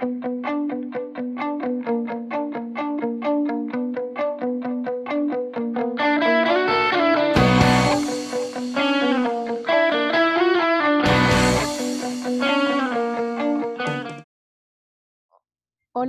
[0.00, 0.08] Hola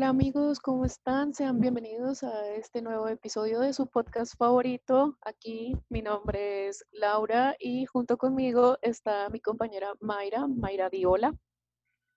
[0.08, 1.34] amigos, ¿cómo están?
[1.34, 5.18] Sean bienvenidos a este nuevo episodio de su podcast favorito.
[5.22, 11.34] Aquí mi nombre es Laura y junto conmigo está mi compañera Mayra, Mayra Diola.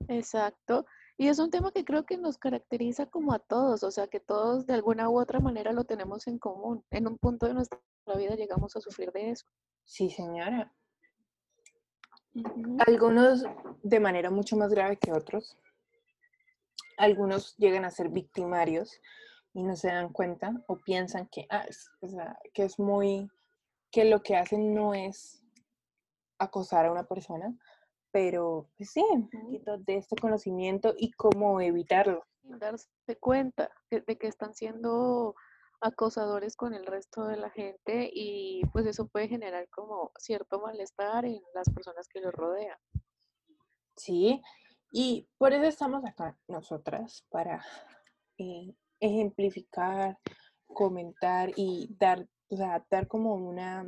[0.06, 0.86] Exacto.
[1.16, 4.18] Y es un tema que creo que nos caracteriza como a todos, o sea que
[4.18, 6.84] todos de alguna u otra manera lo tenemos en común.
[6.90, 7.78] En un punto de nuestra
[8.16, 9.46] vida llegamos a sufrir de eso.
[9.84, 10.72] Sí, señora.
[12.86, 13.44] Algunos
[13.82, 15.56] de manera mucho más grave que otros.
[16.96, 19.00] Algunos llegan a ser victimarios
[19.52, 21.90] y no se dan cuenta o piensan que, ah, es,
[22.52, 23.30] que es muy,
[23.92, 25.44] que lo que hacen no es
[26.38, 27.56] acosar a una persona,
[28.14, 32.24] pero pues sí, un poquito de este conocimiento y cómo evitarlo.
[32.44, 32.86] Darse
[33.18, 35.34] cuenta de que están siendo
[35.80, 41.24] acosadores con el resto de la gente y pues eso puede generar como cierto malestar
[41.24, 42.78] en las personas que los rodean.
[43.96, 44.40] Sí,
[44.92, 47.64] y por eso estamos acá nosotras, para
[48.38, 50.20] eh, ejemplificar,
[50.68, 53.84] comentar y dar, o sea, dar como una,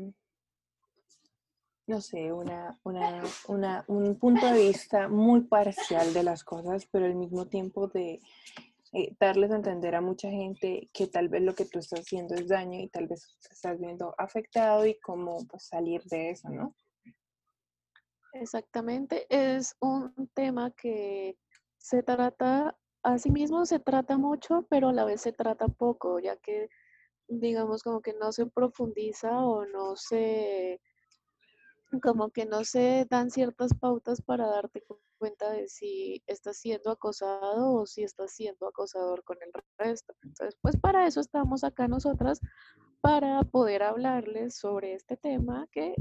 [1.86, 7.06] no sé, una, una, una, un punto de vista muy parcial de las cosas, pero
[7.06, 8.20] al mismo tiempo de
[8.92, 12.34] eh, darles a entender a mucha gente que tal vez lo que tú estás haciendo
[12.34, 16.74] es daño y tal vez estás viendo afectado y cómo pues, salir de eso, ¿no?
[18.32, 21.38] Exactamente, es un tema que
[21.78, 26.18] se trata, a sí mismo se trata mucho, pero a la vez se trata poco,
[26.18, 26.68] ya que
[27.28, 30.80] digamos como que no se profundiza o no se,
[32.02, 34.84] como que no se dan ciertas pautas para darte
[35.18, 40.14] cuenta de si estás siendo acosado o si estás siendo acosador con el resto.
[40.22, 42.40] Entonces, pues para eso estamos acá nosotras,
[43.00, 45.94] para poder hablarles sobre este tema que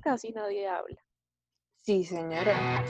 [0.00, 1.02] casi nadie habla.
[1.82, 2.84] Sí, señora.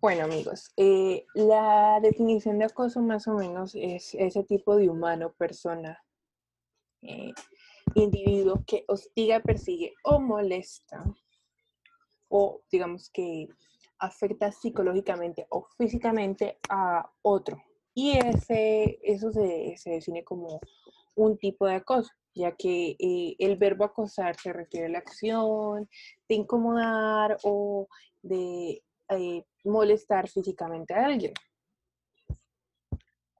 [0.00, 5.32] Bueno, amigos, eh, la definición de acoso más o menos es ese tipo de humano,
[5.32, 6.03] persona,
[7.04, 7.32] eh,
[7.94, 11.04] individuo que hostiga, persigue o molesta,
[12.28, 13.48] o digamos que
[13.98, 17.62] afecta psicológicamente o físicamente a otro.
[17.94, 20.60] Y ese, eso se, se define como
[21.14, 25.88] un tipo de acoso ya que eh, el verbo acosar se refiere a la acción
[26.28, 27.88] de incomodar o
[28.22, 31.32] de eh, molestar físicamente a alguien.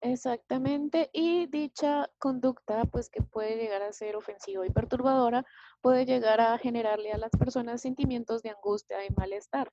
[0.04, 5.46] Exactamente, y dicha conducta, pues que puede llegar a ser ofensiva y perturbadora,
[5.80, 9.72] puede llegar a generarle a las personas sentimientos de angustia y malestar.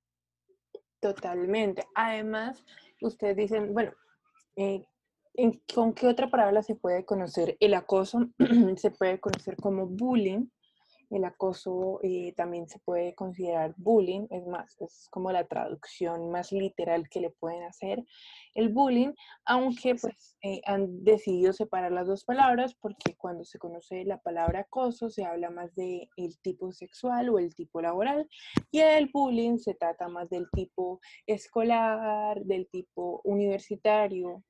[1.01, 1.83] Totalmente.
[1.95, 2.63] Además,
[3.01, 3.91] ustedes dicen, bueno,
[4.55, 4.85] eh,
[5.73, 8.29] ¿Con qué otra palabra se puede conocer el acoso?
[8.77, 10.47] se puede conocer como bullying.
[11.11, 16.51] El acoso eh, también se puede considerar bullying, es más, es como la traducción más
[16.51, 18.03] literal que le pueden hacer
[18.55, 19.13] el bullying,
[19.45, 24.61] aunque pues eh, han decidido separar las dos palabras porque cuando se conoce la palabra
[24.61, 28.28] acoso se habla más de el tipo sexual o el tipo laboral
[28.72, 34.43] y el bullying se trata más del tipo escolar, del tipo universitario,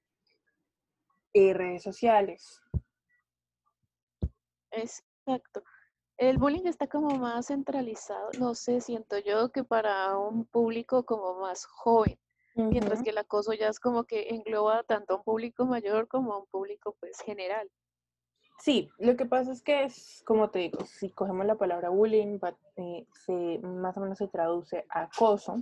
[1.34, 2.62] y redes sociales.
[4.72, 5.64] Exacto.
[6.22, 11.40] El bullying está como más centralizado, no sé, siento yo que para un público como
[11.40, 12.16] más joven,
[12.54, 16.34] mientras que el acoso ya es como que engloba tanto a un público mayor como
[16.34, 17.68] a un público pues general.
[18.60, 22.38] Sí, lo que pasa es que es, como te digo, si cogemos la palabra bullying,
[22.76, 25.56] eh, se, más o menos se traduce a acoso,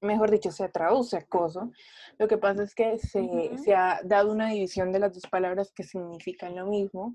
[0.00, 1.70] mejor dicho, se traduce acoso.
[2.16, 5.82] Lo que pasa es que se, ha dado una división de las dos palabras que
[5.82, 7.14] significan lo mismo,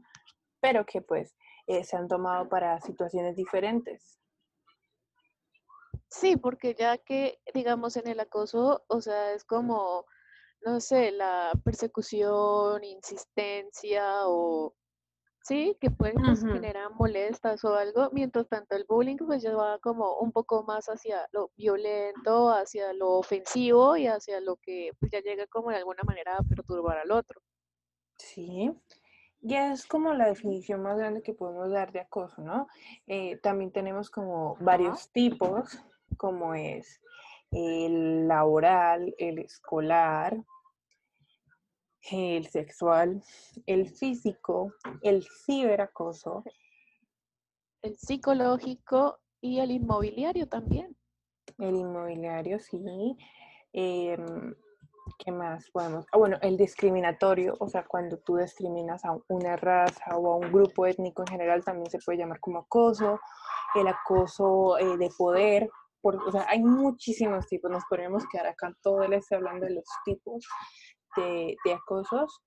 [0.62, 1.36] pero que pues
[1.68, 4.18] eh, se han tomado para situaciones diferentes.
[6.10, 10.06] Sí, porque ya que, digamos, en el acoso, o sea, es como,
[10.62, 14.74] no sé, la persecución, insistencia o
[15.42, 19.80] sí, que pueden pues, generar molestas o algo, mientras tanto el bullying pues ya va
[19.80, 25.12] como un poco más hacia lo violento, hacia lo ofensivo y hacia lo que pues
[25.12, 27.42] ya llega como de alguna manera a perturbar al otro.
[28.18, 28.72] Sí,
[29.48, 32.68] y es como la definición más grande que podemos dar de acoso, ¿no?
[33.08, 35.82] Eh, también tenemos como varios tipos,
[36.18, 37.00] como es
[37.52, 40.38] el laboral, el escolar,
[42.12, 43.24] el sexual,
[43.66, 46.44] el físico, el ciberacoso.
[47.82, 50.98] El psicológico y el inmobiliario también.
[51.58, 53.18] El inmobiliario, sí.
[53.72, 54.54] Em,
[55.18, 56.06] ¿Qué más podemos?
[56.12, 60.52] Ah, bueno, el discriminatorio, o sea, cuando tú discriminas a una raza o a un
[60.52, 63.20] grupo étnico en general, también se puede llamar como acoso.
[63.76, 65.70] El acoso eh, de poder,
[66.02, 67.70] o sea, hay muchísimos tipos.
[67.70, 70.46] Nos podríamos quedar acá todo el este hablando de los tipos
[71.16, 72.42] de, de acosos,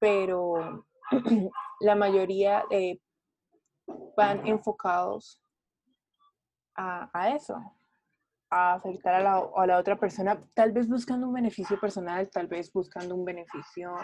[0.00, 0.84] pero
[1.80, 3.00] la mayoría eh,
[4.16, 5.42] van enfocados
[6.74, 7.56] a, a eso,
[8.50, 12.46] a afectar a la, a la, otra persona, tal vez buscando un beneficio personal, tal
[12.46, 13.94] vez buscando un beneficio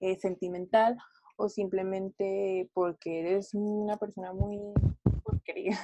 [0.00, 0.96] eh, sentimental
[1.36, 4.58] o simplemente porque eres una persona muy
[5.22, 5.78] porquería.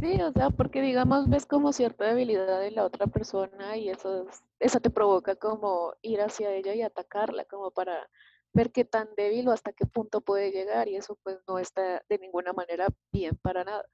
[0.00, 4.26] Sí, o sea, porque digamos ves como cierta debilidad en la otra persona y eso,
[4.60, 8.08] eso te provoca como ir hacia ella y atacarla, como para
[8.52, 12.02] ver qué tan débil o hasta qué punto puede llegar y eso pues no está
[12.08, 13.84] de ninguna manera bien para nada.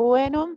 [0.00, 0.56] Bueno,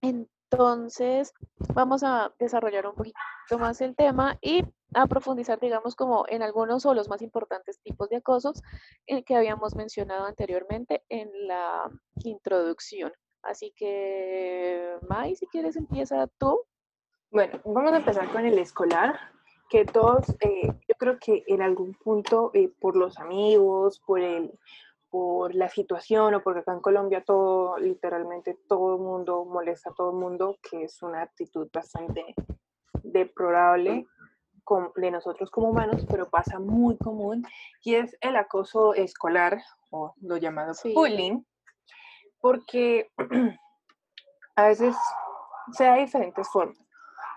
[0.00, 1.34] entonces
[1.74, 3.18] vamos a desarrollar un poquito
[3.58, 4.62] más el tema y
[4.94, 8.62] a profundizar, digamos, como en algunos o los más importantes tipos de acosos
[9.08, 11.90] eh, que habíamos mencionado anteriormente en la
[12.22, 13.12] introducción.
[13.42, 16.60] Así que, Mai, si quieres, empieza tú.
[17.32, 19.18] Bueno, vamos a empezar con el escolar,
[19.68, 24.56] que todos, eh, yo creo que en algún punto, eh, por los amigos, por el
[25.10, 29.94] por la situación o porque acá en Colombia todo, literalmente todo el mundo molesta a
[29.94, 32.34] todo el mundo, que es una actitud bastante
[33.02, 34.06] deplorable
[34.96, 37.44] de nosotros como humanos, pero pasa muy común,
[37.82, 39.60] y es el acoso escolar,
[39.90, 41.42] o lo llamado bullying,
[42.40, 43.10] porque
[44.56, 44.94] a veces
[45.72, 46.89] se da diferentes formas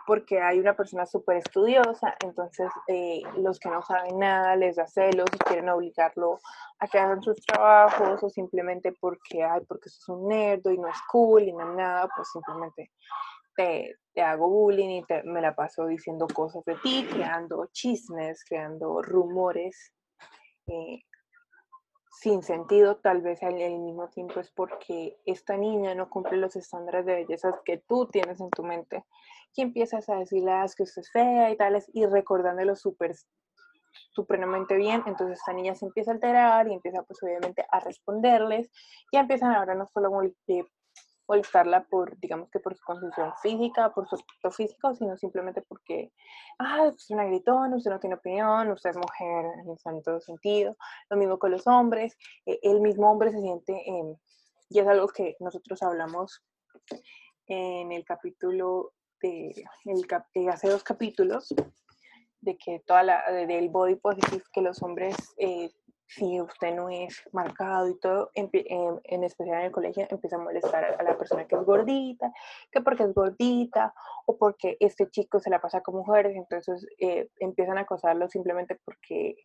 [0.06, 4.88] porque hay una persona súper estudiosa, entonces eh, los que no saben nada les da
[4.88, 6.40] celos y quieren obligarlo
[6.80, 10.88] a que hagan sus trabajos o simplemente porque, ay, porque sos un nerd y no
[10.88, 12.92] es cool y no es nada, pues simplemente
[13.56, 19.02] te, te hago bullying y me la paso diciendo cosas de ti, creando chismes, creando
[19.02, 19.94] rumores.
[20.68, 21.04] Eh,
[22.24, 27.06] sin sentido, tal vez al, mismo tiempo es porque esta niña no cumple los estándares
[27.06, 29.04] de belleza que tú tienes en tu mente
[29.56, 33.16] y empiezas a decirle ah, que usted es fea y tales y recordándolo súper
[34.12, 38.70] supremamente bien, entonces esta niña se empieza a alterar y empieza pues obviamente a responderles
[39.12, 40.22] y empiezan ahora no solo a
[41.28, 46.12] molestarla por, digamos que por su condición física, por su aspecto físico, sino simplemente porque,
[46.60, 49.46] ah, es una gritona, usted no tiene opinión, usted es mujer
[49.86, 50.76] en todo sentido,
[51.10, 53.82] lo mismo con los hombres, e, el mismo hombre se siente,
[54.70, 56.44] y es algo que nosotros hablamos
[57.48, 61.54] en el capítulo de, hace dos capítulos,
[62.42, 65.72] de que toda la, del body positive, que los hombres, eh,
[66.06, 70.40] si usted no es marcado y todo, en, en, especial en el colegio, empieza a
[70.40, 72.32] molestar a, la persona que es gordita,
[72.72, 73.94] que porque es gordita,
[74.26, 78.80] o porque este chico se la pasa con mujeres, entonces eh, empiezan a acosarlo simplemente
[78.84, 79.38] porque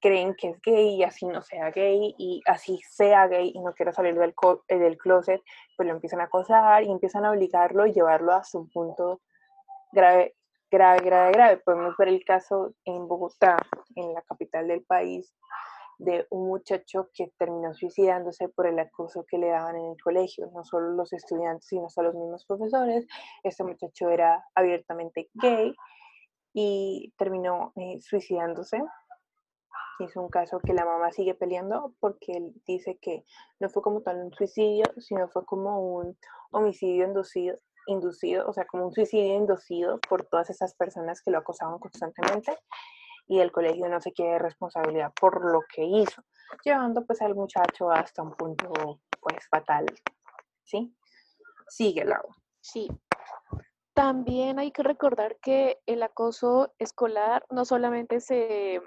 [0.00, 3.74] creen que es gay y así no sea gay y así sea gay y no
[3.74, 4.34] quiera salir del,
[4.68, 5.40] eh, del closet,
[5.76, 9.20] pues lo empiezan a acosar y empiezan a obligarlo y llevarlo a su punto
[9.92, 10.36] grave,
[10.70, 11.56] grave, grave, grave.
[11.58, 13.56] Podemos ver el caso en Bogotá,
[13.96, 15.34] en la capital del país,
[15.98, 20.48] de un muchacho que terminó suicidándose por el acoso que le daban en el colegio,
[20.54, 23.06] no solo los estudiantes, sino hasta los mismos profesores.
[23.42, 25.74] Este muchacho era abiertamente gay
[26.54, 28.80] y terminó eh, suicidándose
[30.04, 33.24] es un caso que la mamá sigue peleando porque él dice que
[33.60, 36.16] no fue como tal un suicidio, sino fue como un
[36.50, 41.38] homicidio inducido, inducido, o sea, como un suicidio inducido por todas esas personas que lo
[41.38, 42.56] acosaban constantemente
[43.26, 46.22] y el colegio no se quiere responsabilidad por lo que hizo,
[46.64, 48.70] llevando pues al muchacho hasta un punto
[49.20, 49.86] pues fatal,
[50.64, 50.94] ¿sí?
[51.68, 52.22] Sigue, Lau.
[52.60, 52.88] Sí.
[53.94, 58.80] También hay que recordar que el acoso escolar no solamente se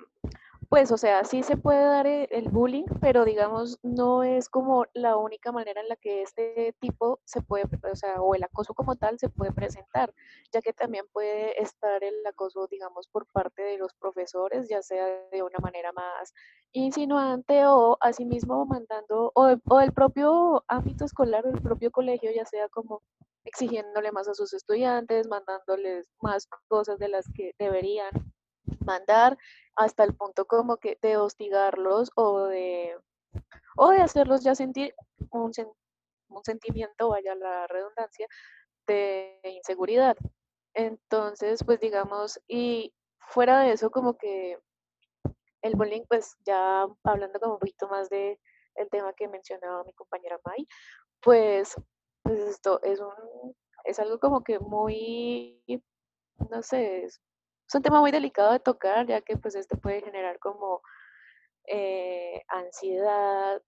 [0.72, 4.86] pues, o sea, sí se puede dar e, el bullying, pero digamos, no es como
[4.94, 8.74] la única manera en la que este tipo se puede, o sea, o el acoso
[8.74, 10.14] como tal se puede presentar,
[10.54, 15.06] ya que también puede estar el acoso, digamos, por parte de los profesores, ya sea
[15.30, 16.34] de una manera más
[16.72, 22.70] insinuante o asimismo mandando, o, o del propio ámbito escolar, del propio colegio, ya sea
[22.70, 23.02] como
[23.44, 28.32] exigiéndole más a sus estudiantes, mandándoles más cosas de las que deberían
[28.86, 29.38] mandar
[29.76, 32.96] hasta el punto como que de hostigarlos o de,
[33.78, 34.94] o de hacerlos ya sentir
[35.32, 35.52] un,
[36.30, 38.28] un sentimiento, vaya la redundancia,
[38.88, 40.18] de inseguridad.
[40.74, 44.58] Entonces, pues digamos, y fuera de eso, como que
[45.62, 48.40] el bullying, pues ya hablando como un poquito más de,
[48.76, 50.68] el tema que mencionaba mi compañera Mai,
[51.22, 51.76] pues,
[52.24, 55.62] pues esto es un, es algo como que muy,
[56.50, 57.22] no sé, es,
[57.72, 60.82] es un tema muy delicado de tocar, ya que pues este puede generar como
[61.68, 63.62] eh, ansiedad,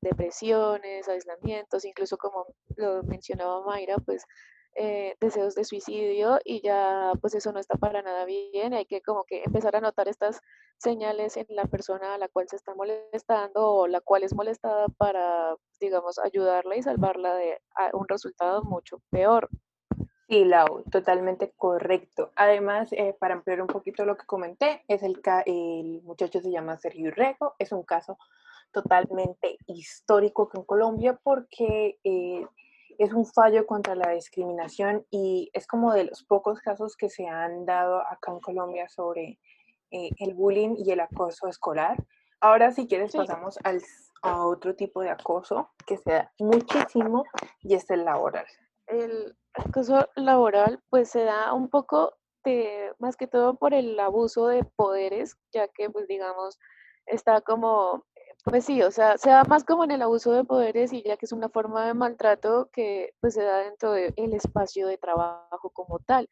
[0.00, 2.46] depresiones, aislamientos, incluso como
[2.76, 4.24] lo mencionaba Mayra, pues
[4.76, 9.02] eh, deseos de suicidio y ya pues eso no está para nada bien, hay que
[9.02, 10.40] como que empezar a notar estas
[10.76, 14.86] señales en la persona a la cual se está molestando o la cual es molestada
[14.98, 17.60] para, digamos, ayudarla y salvarla de
[17.92, 19.48] un resultado mucho peor.
[20.28, 22.32] Sí, Lau, totalmente correcto.
[22.36, 26.76] Además, eh, para ampliar un poquito lo que comenté, es el, el muchacho se llama
[26.76, 28.18] Sergio Rego, es un caso
[28.70, 32.46] totalmente histórico en Colombia porque eh,
[32.98, 37.26] es un fallo contra la discriminación y es como de los pocos casos que se
[37.26, 39.38] han dado acá en Colombia sobre
[39.90, 41.96] eh, el bullying y el acoso escolar.
[42.40, 43.80] Ahora, si quieres, pasamos al,
[44.20, 47.24] a otro tipo de acoso que se da muchísimo
[47.60, 48.46] y es el laboral.
[48.86, 54.48] El acoso laboral pues se da un poco de, más que todo por el abuso
[54.48, 56.58] de poderes, ya que pues digamos
[57.06, 58.04] está como,
[58.44, 61.16] pues sí, o sea, se da más como en el abuso de poderes y ya
[61.16, 65.70] que es una forma de maltrato que pues se da dentro del espacio de trabajo
[65.70, 66.28] como tal.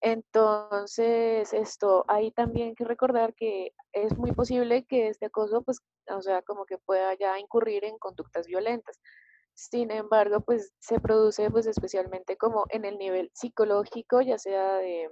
[0.00, 6.20] Entonces, esto, hay también que recordar que es muy posible que este acoso, pues, o
[6.20, 9.00] sea, como que pueda ya incurrir en conductas violentas.
[9.54, 15.10] Sin embargo, pues se produce pues especialmente como en el nivel psicológico, ya sea de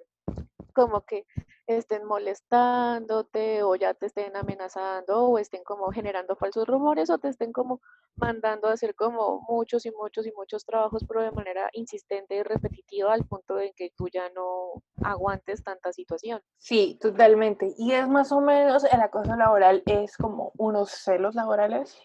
[0.74, 1.26] como que
[1.66, 7.28] estén molestándote o ya te estén amenazando o estén como generando falsos rumores o te
[7.28, 7.80] estén como
[8.16, 12.42] mandando a hacer como muchos y muchos y muchos trabajos pero de manera insistente y
[12.42, 16.42] repetitiva al punto de que tú ya no aguantes tanta situación.
[16.58, 17.74] Sí, totalmente.
[17.78, 21.96] Y es más o menos el acoso laboral es como unos celos laborales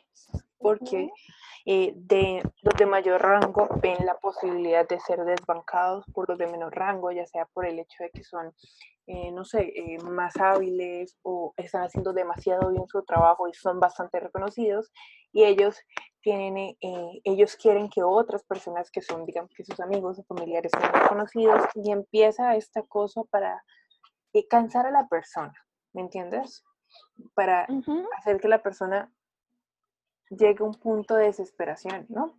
[0.59, 1.09] porque...
[1.69, 6.47] Eh, de los de mayor rango ven la posibilidad de ser desbancados por los de
[6.47, 8.55] menor rango, ya sea por el hecho de que son,
[9.05, 13.81] eh, no sé, eh, más hábiles o están haciendo demasiado bien su trabajo y son
[13.81, 14.93] bastante reconocidos
[15.33, 15.77] y ellos
[16.21, 16.77] tienen,
[17.25, 21.63] ellos quieren que otras personas que son, digamos, que sus amigos o familiares sean reconocidos
[21.75, 23.61] y empieza este acoso para
[24.49, 25.53] cansar a la persona,
[25.91, 26.63] ¿me entiendes?
[27.33, 27.67] Para
[28.17, 29.11] hacer que la persona
[30.29, 32.33] llega un punto de desesperación, ¿no?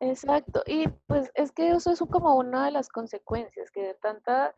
[0.00, 4.54] Exacto, y pues es que eso es como una de las consecuencias, que de tanta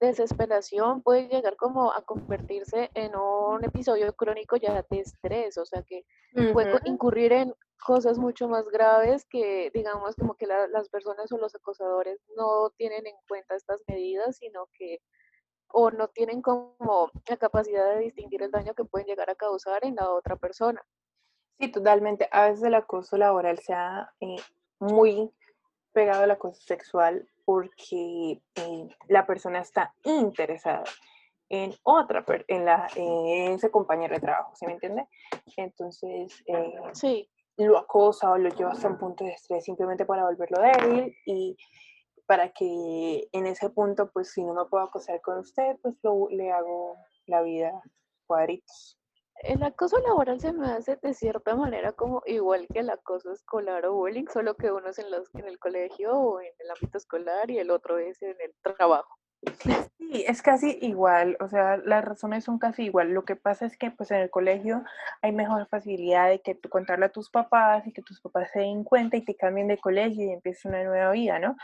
[0.00, 5.82] desesperación puede llegar como a convertirse en un episodio crónico ya de estrés, o sea
[5.82, 6.04] que
[6.52, 11.54] puede incurrir en cosas mucho más graves que digamos como que las personas o los
[11.54, 14.98] acosadores no tienen en cuenta estas medidas, sino que
[15.68, 19.84] o no tienen como la capacidad de distinguir el daño que pueden llegar a causar
[19.84, 20.82] en la otra persona.
[21.62, 22.28] Sí, totalmente.
[22.32, 24.34] A veces el acoso laboral se ha eh,
[24.80, 25.30] muy
[25.92, 30.82] pegado al acoso sexual porque eh, la persona está interesada
[31.48, 35.06] en otra, en, la, en ese compañero de trabajo, ¿sí me entiende?
[35.56, 37.30] Entonces, eh, sí.
[37.56, 41.56] lo acosa o lo lleva hasta un punto de estrés simplemente para volverlo débil y
[42.26, 46.28] para que en ese punto, pues si no me puedo acosar con usted, pues lo,
[46.28, 47.80] le hago la vida
[48.26, 48.98] cuadritos
[49.42, 53.84] el acoso laboral se me hace de cierta manera como igual que el acoso escolar
[53.86, 56.98] o bullying, solo que uno es en, los, en el colegio o en el ámbito
[56.98, 59.18] escolar y el otro es en el trabajo.
[59.98, 63.10] Sí, es casi igual, o sea, las razones son casi igual.
[63.10, 64.84] Lo que pasa es que pues en el colegio
[65.20, 68.60] hay mejor facilidad de que tú contarle a tus papás y que tus papás se
[68.60, 71.56] den cuenta y te cambien de colegio y empieces una nueva vida, ¿no?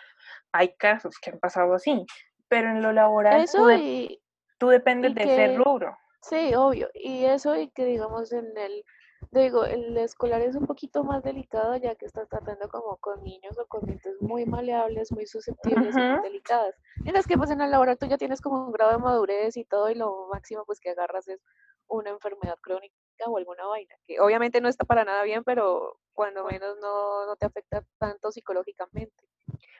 [0.50, 2.04] Hay casos que han pasado así,
[2.48, 4.20] pero en lo laboral Eso y,
[4.58, 5.96] tú dependes de ese rubro.
[6.22, 6.88] Sí, obvio.
[6.94, 8.84] Y eso y que digamos en el,
[9.30, 13.58] digo, el escolar es un poquito más delicado ya que estás tratando como con niños
[13.58, 16.74] o con mentes muy maleables, muy susceptibles y muy delicadas.
[17.04, 19.64] En las que pues en el laboratorio ya tienes como un grado de madurez y
[19.64, 21.40] todo y lo máximo pues que agarras es
[21.88, 22.94] una enfermedad crónica
[23.26, 27.36] o alguna vaina, que obviamente no está para nada bien, pero cuando menos no, no
[27.36, 29.27] te afecta tanto psicológicamente.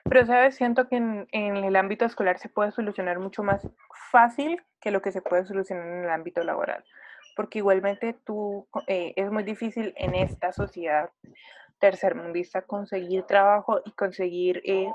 [0.08, 0.56] Pero, ¿sabes?
[0.56, 3.68] Siento que en, el ámbito escolar se puede solucionar mucho más
[4.10, 6.84] fácil que lo que se puede solucionar en el ámbito laboral.
[7.36, 11.10] Porque igualmente tú, eh, es muy difícil en esta sociedad
[11.78, 14.90] tercermundista conseguir trabajo y conseguir, eh,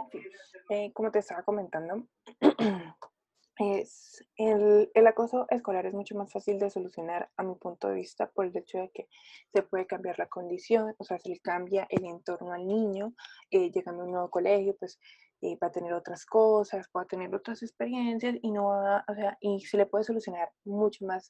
[0.69, 2.03] eh, como te estaba comentando,
[3.57, 7.95] es el, el, acoso escolar es mucho más fácil de solucionar a mi punto de
[7.95, 9.07] vista por el hecho de que
[9.53, 13.13] se puede cambiar la condición, o sea, se le cambia el entorno al niño,
[13.51, 14.99] eh, llegando a un nuevo colegio, pues
[15.41, 19.13] eh, va a tener otras cosas, va a tener otras experiencias y no va, o
[19.13, 21.29] sea, y se le puede solucionar mucho más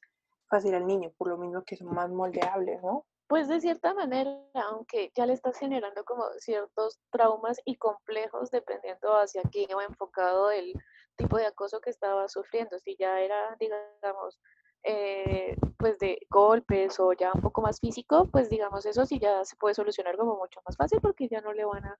[0.50, 3.06] fácil al niño, por lo mismo que son más moldeables, ¿no?
[3.28, 9.16] Pues de cierta manera, aunque ya le estás generando como ciertos traumas y complejos dependiendo
[9.16, 10.74] hacia quién iba enfocado el
[11.16, 12.78] tipo de acoso que estaba sufriendo.
[12.80, 14.40] Si ya era, digamos,
[14.84, 19.46] eh, pues de golpes o ya un poco más físico, pues digamos eso sí ya
[19.46, 22.00] se puede solucionar como mucho más fácil porque ya no le van a,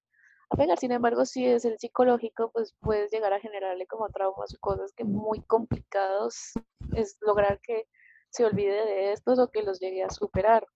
[0.58, 0.78] pegar.
[0.78, 4.94] Sin embargo, si es el psicológico, pues puedes llegar a generarle como traumas o cosas
[4.94, 6.54] que muy complicados
[6.96, 7.88] es lograr que
[8.30, 10.68] se olvide de estos o que los llegue a superar.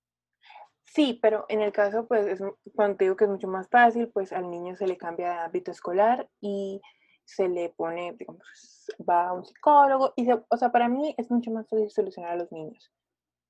[0.85, 2.41] Sí, pero en el caso, pues, es,
[2.73, 5.71] cuando digo que es mucho más fácil, pues al niño se le cambia de ámbito
[5.71, 6.81] escolar y
[7.27, 11.51] se le pone, digamos, va a un psicólogo y, o sea, para mí es mucho
[11.51, 12.89] más fácil solucionar a los niños,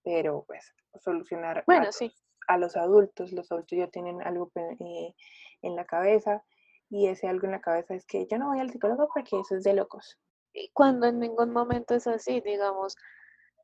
[0.03, 2.11] pero pues solucionar bueno, a, sí.
[2.47, 5.13] a, los adultos, los adultos ya tienen algo eh,
[5.61, 6.43] en la cabeza
[6.89, 9.55] y ese algo en la cabeza es que yo no voy al psicólogo porque eso
[9.55, 10.17] es de locos.
[10.73, 12.95] Cuando en ningún momento es así, digamos,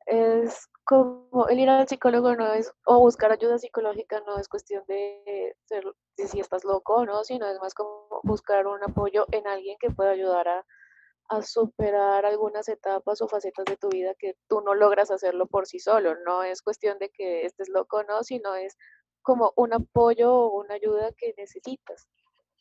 [0.06, 4.84] es como el ir al psicólogo no es, o buscar ayuda psicológica no es cuestión
[4.86, 5.84] de, ser,
[6.16, 9.90] si estás loco o no, sino es más como buscar un apoyo en alguien que
[9.90, 10.66] pueda ayudar a,
[11.30, 15.66] a superar algunas etapas o facetas de tu vida que tú no logras hacerlo por
[15.66, 16.14] sí solo.
[16.26, 18.76] No es cuestión de que estés loco o no, sino es
[19.22, 22.06] como un apoyo o una ayuda que necesitas.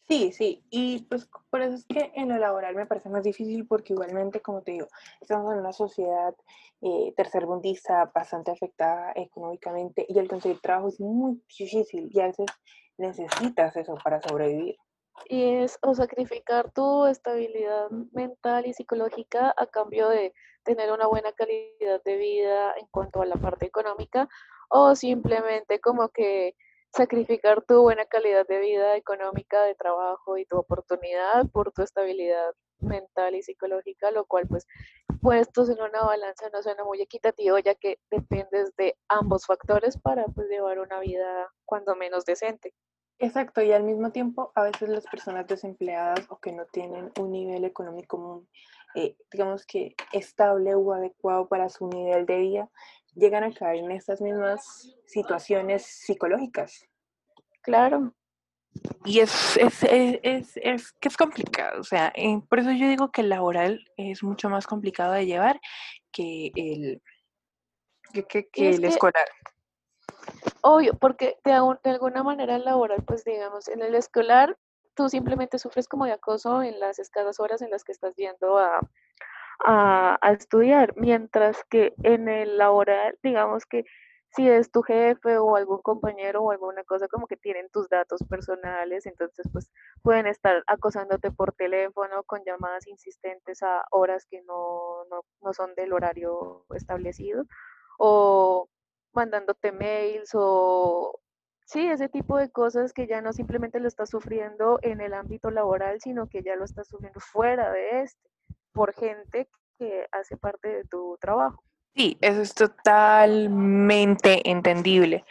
[0.08, 3.66] Sí, sí, y pues por eso es que en lo laboral me parece más difícil
[3.66, 4.88] porque igualmente, como te digo,
[5.22, 6.36] estamos en una sociedad
[6.82, 12.48] eh, tercermundista bastante afectada económicamente y el conseguir trabajo es muy difícil y a veces
[12.98, 14.76] necesitas eso para sobrevivir.
[15.30, 20.34] Y es o sacrificar tu estabilidad mental y psicológica a cambio de
[20.64, 24.28] tener una buena calidad de vida en cuanto a la parte económica
[24.70, 26.56] o simplemente como que
[26.96, 32.54] sacrificar tu buena calidad de vida económica, de trabajo y tu oportunidad por tu estabilidad
[32.80, 34.68] mental y psicológica, lo cual pues
[35.22, 40.26] puestos en una balanza no suena muy equitativo ya que dependes de ambos factores para
[40.26, 42.74] pues llevar una vida cuando menos decente.
[43.20, 47.32] Exacto, y al mismo tiempo a veces las personas desempleadas o que no tienen un
[47.32, 48.46] nivel económico,
[48.96, 52.70] eh, digamos que estable o adecuado para su nivel de vida,
[53.16, 56.86] llegan a caer en estas mismas situaciones psicológicas.
[57.62, 58.14] Claro.
[59.06, 63.12] Y es, es, es, es, que es complicado, o sea, eh, por eso yo digo
[63.12, 65.62] que el laboral es mucho más complicado de llevar
[66.12, 67.02] que el,
[68.28, 69.28] que, que, el escolar.
[70.62, 71.52] Obvio, porque de,
[71.84, 74.58] de alguna manera el laboral, pues digamos, en el escolar
[74.96, 78.58] tú simplemente sufres como de acoso en las escasas horas en las que estás yendo
[78.58, 78.80] a,
[79.66, 83.86] a, estudiar, mientras que en el laboral, digamos que
[84.36, 88.22] si es tu jefe o algún compañero o alguna cosa como que tienen tus datos
[88.30, 89.72] personales, entonces pues
[90.02, 95.76] pueden estar acosándote por teléfono con llamadas insistentes a horas que no, no, no son
[95.76, 97.46] del horario establecido
[98.00, 98.68] o
[99.14, 101.20] mandándote mails o
[101.66, 105.52] sí, ese tipo de cosas que ya no simplemente lo estás sufriendo en el ámbito
[105.52, 108.30] laboral, sino que ya lo estás sufriendo fuera de este
[108.74, 111.64] por gente que hace parte de tu trabajo.
[111.96, 115.26] Sí, eso es totalmente entendible.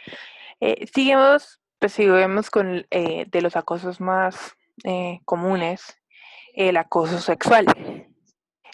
[0.61, 5.99] Eh, seguimos, pues seguimos con eh, de los acosos más eh, comunes,
[6.53, 7.65] el acoso sexual.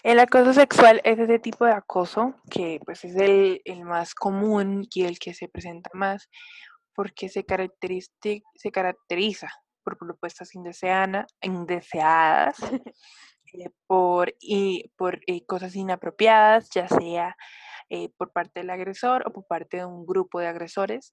[0.02, 4.86] El acoso sexual es ese tipo de acoso que pues es el, el más común
[4.94, 6.28] y el que se presenta más
[6.94, 7.44] porque se,
[8.54, 9.50] se caracteriza
[9.82, 11.26] por propuestas indeseadas
[13.52, 17.36] Eh, por, y, por eh, cosas inapropiadas, ya sea
[17.88, 21.12] eh, por parte del agresor o por parte de un grupo de agresores.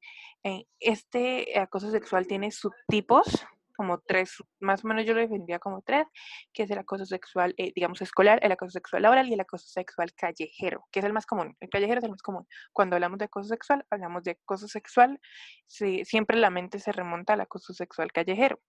[0.80, 3.45] este acoso sexual tiene subtipos,
[3.76, 6.08] como tres, más o menos yo lo defendía como tres,
[6.52, 10.13] que es el acoso sexual, digamos, escolar, el acoso sexual laboral y el acoso sexual
[10.13, 11.56] callejero, que es el más común.
[11.60, 12.47] El callejero es el más común.
[12.73, 15.19] Cuando hablamos de acoso sexual, hablamos de acoso sexual,
[15.67, 18.60] siempre la mente se remonta al acoso sexual callejero.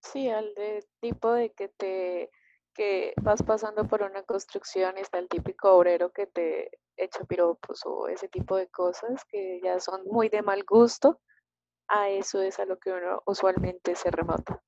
[0.00, 2.30] Sí, al de tipo de que te
[2.76, 7.82] que vas pasando por una construcción y está el típico obrero que te echa piropos
[7.84, 11.20] o ese tipo de cosas que ya son muy de mal gusto,
[11.88, 14.62] a eso es a lo que uno usualmente se remota.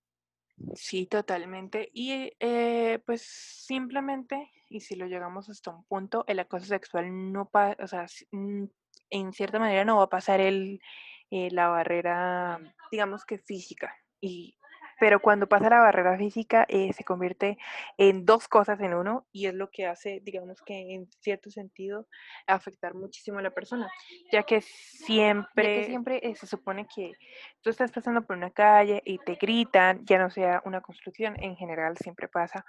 [0.75, 1.89] Sí, totalmente.
[1.93, 7.49] Y eh, pues simplemente, y si lo llegamos hasta un punto, el acoso sexual no
[7.49, 8.65] pasa, o sea, mm,
[9.11, 10.81] en cierta manera no va a pasar el,
[11.31, 12.59] eh, la barrera,
[12.91, 13.95] digamos que física.
[14.21, 14.58] Y
[14.99, 17.59] pero cuando pasa la barrera física eh, se convierte
[17.97, 22.07] en dos cosas en uno y es lo que hace, digamos que en cierto sentido,
[22.47, 23.89] afectar muchísimo a la persona,
[24.33, 27.13] ya que siempre, siempre eh, se supone que
[27.61, 31.57] tú estás pasando por una calle y te gritan, ya no sea una construcción, en
[31.57, 32.65] general siempre pasa,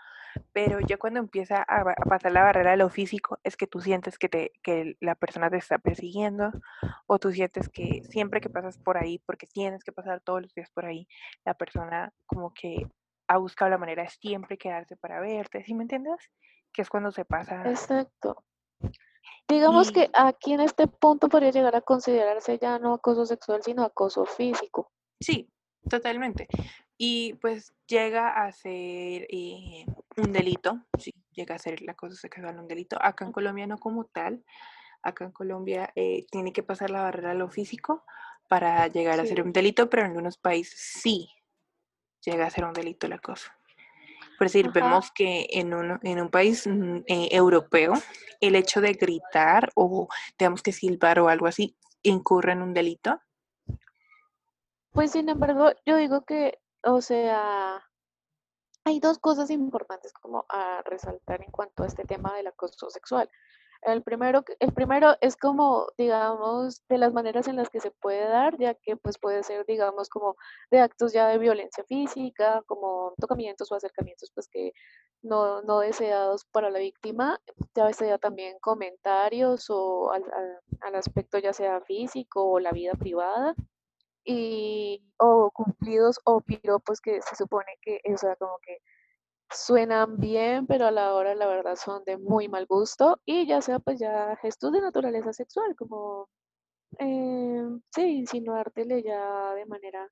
[0.53, 4.17] pero ya cuando empieza a, pasar la barrera de lo físico es que tú sientes
[4.17, 6.51] que, te, que la persona te está persiguiendo
[7.07, 10.53] o tú sientes que siempre que pasas por ahí, porque tienes que pasar todos los
[10.53, 11.07] días por ahí,
[11.45, 12.87] la persona como que
[13.27, 16.31] ha buscado la manera de siempre quedarse para verte, ¿sí me entiendes?
[16.71, 17.67] Que es cuando se pasa.
[17.69, 18.43] Exacto.
[19.47, 23.83] Digamos que aquí en este punto podría llegar a considerarse ya no acoso sexual, sino
[23.83, 24.91] acoso físico.
[25.19, 25.49] Sí,
[25.89, 26.47] totalmente.
[26.97, 29.85] Y pues llega a ser eh,
[30.17, 32.97] un delito, sí, llega a ser la acoso sexual un delito.
[33.01, 34.43] Acá en Colombia no como tal,
[35.01, 38.05] acá en Colombia eh, tiene que pasar la barrera a lo físico
[38.47, 41.29] para llegar a ser un delito, pero en algunos países sí
[42.23, 43.55] llega a ser un delito la cosa.
[44.37, 47.93] Por decir, vemos que en un, en un país mm, eh, europeo
[48.39, 53.19] el hecho de gritar o digamos que silbar o algo así incurre en un delito.
[54.91, 57.83] Pues sin embargo, yo digo que, o sea,
[58.85, 63.29] hay dos cosas importantes como a resaltar en cuanto a este tema del acoso sexual.
[63.81, 68.27] El primero, el primero es como, digamos, de las maneras en las que se puede
[68.27, 70.35] dar, ya que pues puede ser, digamos, como
[70.69, 74.73] de actos ya de violencia física, como tocamientos o acercamientos pues que
[75.21, 77.39] no, no deseados para la víctima,
[77.75, 80.23] ya sea también comentarios o al,
[80.81, 83.55] al aspecto ya sea físico o la vida privada,
[84.25, 88.79] y, o cumplidos o piropos que se supone que, o sea, como que
[89.51, 93.61] suenan bien, pero a la hora la verdad son de muy mal gusto y ya
[93.61, 96.29] sea pues ya gestos de naturaleza sexual, como
[96.99, 100.09] eh, sí, insinuártele ya de manera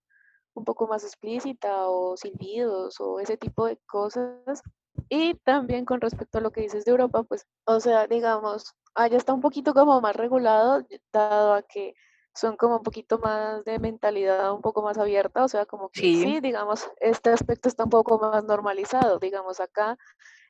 [0.54, 4.62] un poco más explícita o silbidos o ese tipo de cosas.
[5.10, 9.18] Y también con respecto a lo que dices de Europa, pues, o sea, digamos, allá
[9.18, 11.94] está un poquito como más regulado, dado a que
[12.38, 16.02] son como un poquito más de mentalidad un poco más abierta, o sea, como que
[16.02, 16.40] sí.
[16.40, 19.98] digamos, este aspecto está un poco más normalizado, digamos, acá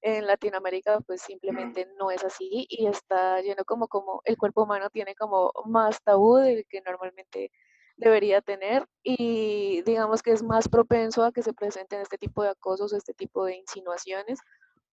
[0.02, 4.89] en Latinoamérica pues simplemente no es así y está lleno como, como el cuerpo humano
[4.89, 7.52] tiene como más tabú del que normalmente
[7.95, 12.50] debería tener y digamos que es más propenso a que se presenten este tipo de
[12.50, 14.39] acosos, este tipo de insinuaciones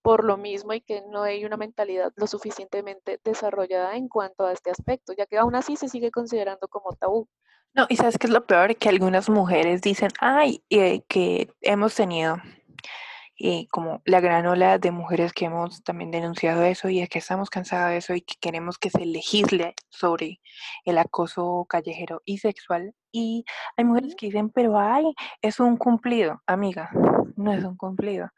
[0.04, 4.52] por lo mismo y que no hay una mentalidad lo suficientemente desarrollada en cuanto a
[4.52, 7.26] este aspecto, ya que aún así se sigue considerando como tabú.
[7.72, 11.94] No, y sabes qué es lo peor, que algunas mujeres dicen, ay, eh, que hemos
[11.94, 12.36] tenido
[13.34, 17.18] y como la gran ola de mujeres que hemos también denunciado eso y es que
[17.18, 20.38] estamos cansadas de eso y que queremos que se legisle sobre
[20.84, 22.94] el acoso callejero y sexual.
[23.10, 23.46] Y
[23.78, 26.90] hay mujeres que dicen, pero ay, es un cumplido, amiga,
[27.36, 28.28] no es un cumplido.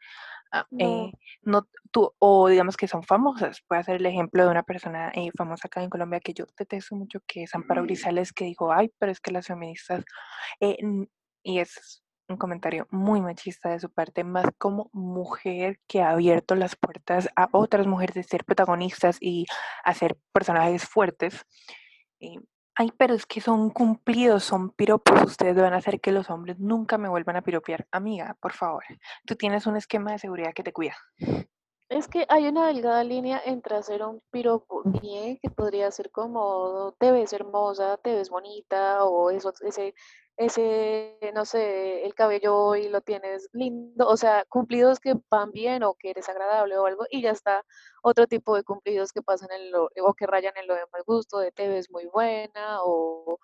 [0.51, 1.11] Ah, eh,
[1.43, 1.67] no.
[1.91, 3.61] tú, o digamos que son famosas.
[3.67, 6.95] Puede ser el ejemplo de una persona eh, famosa acá en Colombia que yo detesto
[6.95, 10.03] mucho, que es Amparo Grisales, que dijo, ay, pero es que las feministas,
[10.59, 10.77] eh,
[11.43, 16.55] y es un comentario muy machista de su parte, más como mujer que ha abierto
[16.55, 19.45] las puertas a otras mujeres de ser protagonistas y
[19.83, 21.45] hacer personajes fuertes
[22.77, 26.59] ay, pero es que son cumplidos, son piropos, ustedes van a hacer que los hombres
[26.59, 27.87] nunca me vuelvan a piropear.
[27.91, 28.83] Amiga, por favor,
[29.25, 30.95] tú tienes un esquema de seguridad que te cuida.
[31.89, 36.93] Es que hay una delgada línea entre hacer un piropo bien, que podría ser como,
[36.99, 39.95] te ves hermosa, te ves bonita, o eso, ese
[40.37, 45.83] ese, no sé, el cabello y lo tienes lindo, o sea, cumplidos que van bien
[45.83, 47.63] o que eres agradable o algo, y ya está
[48.03, 51.03] otro tipo de cumplidos que pasan en lo, o que rayan en lo de mal
[51.05, 53.39] gusto, de te ves muy buena, o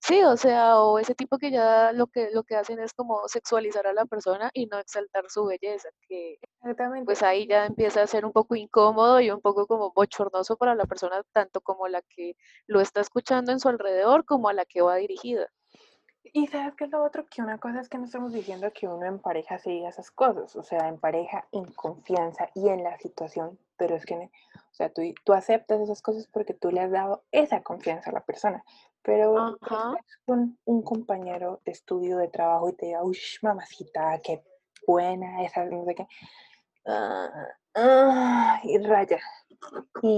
[0.00, 3.28] sí, o sea, o ese tipo que ya lo que, lo que hacen es como
[3.28, 6.38] sexualizar a la persona y no exaltar su belleza, que
[7.06, 10.74] pues ahí ya empieza a ser un poco incómodo y un poco como bochornoso para
[10.74, 12.34] la persona, tanto como la que
[12.66, 15.48] lo está escuchando en su alrededor, como a la que va dirigida.
[16.24, 18.86] Y sabes qué es lo otro, que una cosa es que no estamos diciendo que
[18.86, 22.84] uno en pareja se diga esas cosas, o sea, en pareja, en confianza y en
[22.84, 26.80] la situación, pero es que, o sea, tú, tú aceptas esas cosas porque tú le
[26.80, 28.64] has dado esa confianza a la persona,
[29.02, 29.58] pero
[30.24, 34.44] con un compañero de estudio, de trabajo y te diga, uy, mamacita, qué
[34.86, 36.06] buena, esa, no sé qué,
[36.86, 39.18] ah, ah, y raya,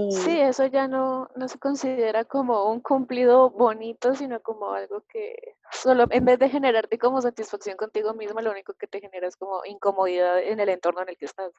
[0.09, 5.55] Sí, eso ya no, no se considera como un cumplido bonito, sino como algo que
[5.71, 9.35] solo en vez de generarte como satisfacción contigo misma, lo único que te genera es
[9.35, 11.51] como incomodidad en el entorno en el que estás.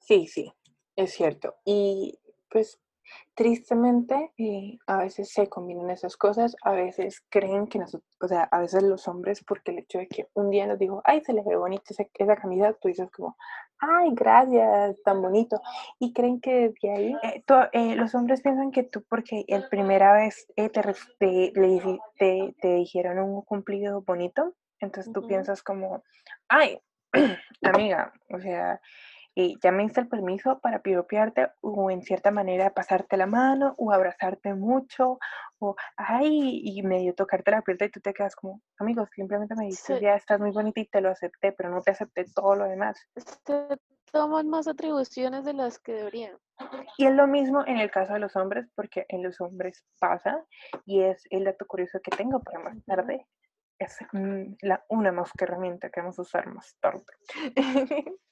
[0.00, 0.52] Sí, sí,
[0.96, 1.56] es cierto.
[1.64, 2.18] Y
[2.50, 2.78] pues
[3.34, 8.42] Tristemente, eh, a veces se combinan esas cosas, a veces creen que nosotros, o sea,
[8.50, 11.32] a veces los hombres, porque el hecho de que un día nos dijo, ay, se
[11.32, 13.36] le ve bonita esa, esa camisa, tú dices como,
[13.78, 15.60] ay, gracias, tan bonito.
[15.98, 20.12] Y creen que de ahí, eh, eh, los hombres piensan que tú, porque el primera
[20.14, 26.02] vez te, te, te, dijeron un cumplido bonito, entonces tú piensas como,
[26.48, 26.80] ay,
[27.62, 28.80] amiga, o sea,
[29.62, 33.92] ya me diste el permiso para piropearte o en cierta manera pasarte la mano o
[33.92, 35.18] abrazarte mucho
[35.60, 39.66] o ay y medio tocarte la pierna y tú te quedas como amigos simplemente me
[39.66, 42.64] dices ya estás muy bonita y te lo acepté pero no te acepté todo lo
[42.64, 43.78] demás se
[44.12, 46.36] toman más atribuciones de las que deberían.
[46.96, 50.44] Y es lo mismo en el caso de los hombres porque en los hombres pasa
[50.84, 53.26] y es el dato curioso que tengo para más tarde
[53.78, 53.96] es
[54.62, 57.04] la, una más que herramienta que vamos a usar más tarde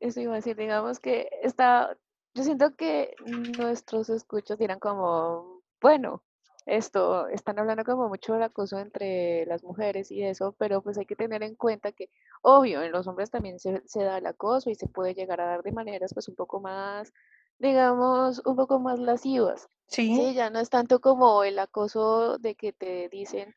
[0.00, 1.96] eso iba a decir, digamos que está,
[2.34, 3.14] yo siento que
[3.58, 6.22] nuestros escuchos dirán como, bueno,
[6.66, 11.06] esto, están hablando como mucho del acoso entre las mujeres y eso, pero pues hay
[11.06, 12.10] que tener en cuenta que,
[12.42, 15.46] obvio, en los hombres también se, se da el acoso y se puede llegar a
[15.46, 17.12] dar de maneras pues un poco más,
[17.58, 19.68] digamos, un poco más lascivas.
[19.86, 20.16] Sí.
[20.16, 23.54] Sí, ya no es tanto como el acoso de que te dicen,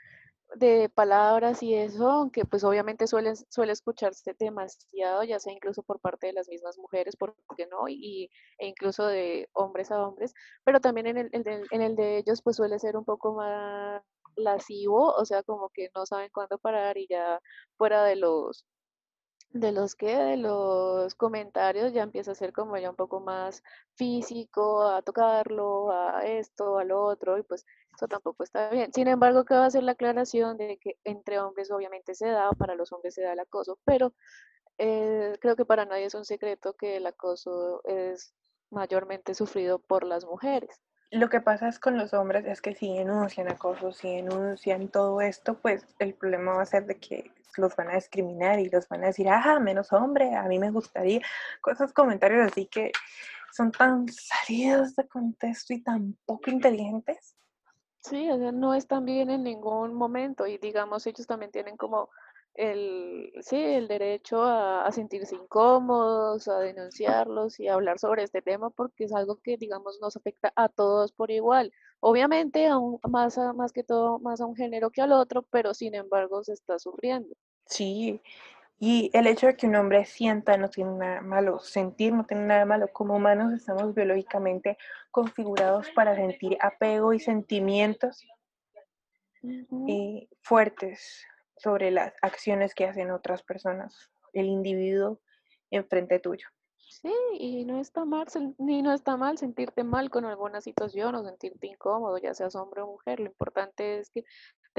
[0.56, 6.00] de palabras y eso, aunque pues obviamente suele, suele escucharse demasiado, ya sea incluso por
[6.00, 7.88] parte de las mismas mujeres, ¿por qué no?
[7.88, 10.34] Y, e incluso de hombres a hombres,
[10.64, 14.04] pero también en el, en el de ellos pues suele ser un poco más
[14.36, 17.40] lascivo, o sea, como que no saben cuándo parar y ya
[17.78, 18.66] fuera de los
[19.52, 23.64] de los que de los comentarios ya empieza a ser como ya un poco más
[23.96, 27.66] físico, a tocarlo, a esto, a lo otro, y pues
[28.00, 28.94] eso tampoco está bien.
[28.94, 32.50] Sin embargo, que va a ser la aclaración de que entre hombres obviamente se da,
[32.52, 34.14] para los hombres se da el acoso, pero
[34.78, 38.34] eh, creo que para nadie es un secreto que el acoso es
[38.72, 40.80] mayormente sufrido por las mujeres.
[41.12, 45.20] Lo que pasa es con los hombres es que si denuncian acoso, si denuncian todo
[45.20, 48.88] esto, pues el problema va a ser de que los van a discriminar y los
[48.88, 51.20] van a decir, ah, menos hombre, a mí me gustaría.
[51.60, 52.92] Cosas, comentarios así que
[53.52, 57.36] son tan salidos de contexto y tan poco inteligentes.
[58.02, 62.10] Sí, o sea, no están bien en ningún momento y digamos, ellos también tienen como
[62.54, 68.70] el, sí, el derecho a, sentirse incómodos, a denunciarlos y a hablar sobre este tema
[68.70, 71.72] porque es algo que, digamos, nos afecta a todos por igual.
[72.00, 75.96] Obviamente, aún más, más que todo, más a un género que al otro, pero sin
[75.96, 77.36] embargo se está sufriendo.
[77.66, 78.22] Sí,
[78.80, 82.46] y el hecho de que un hombre sienta no tiene nada malo, sentir no tiene
[82.46, 82.88] nada malo.
[82.94, 84.78] Como humanos estamos biológicamente
[85.12, 88.26] configurados para sentir apego y sentimientos
[89.88, 91.26] eh, fuertes
[91.58, 95.20] sobre las acciones que hacen otras personas, el individuo
[95.72, 96.48] enfrente tuyo.
[96.78, 101.24] Sí, y no está mal, ni no está mal sentirte mal con alguna situación o
[101.24, 103.20] sentirte incómodo, ya seas hombre o mujer.
[103.20, 104.24] Lo importante es que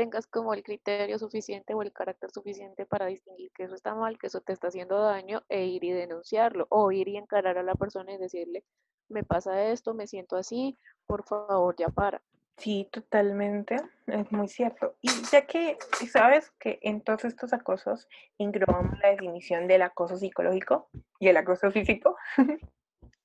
[0.00, 4.18] tengas como el criterio suficiente o el carácter suficiente para distinguir que eso está mal,
[4.18, 7.62] que eso te está haciendo daño e ir y denunciarlo o ir y encarar a
[7.62, 8.64] la persona y decirle,
[9.10, 12.22] me pasa esto, me siento así, por favor, ya para.
[12.56, 14.96] Sí, totalmente, es muy cierto.
[15.02, 15.76] Y ya que
[16.10, 18.08] sabes que en todos estos acosos
[18.38, 22.16] englobamos la definición del acoso psicológico y el acoso físico.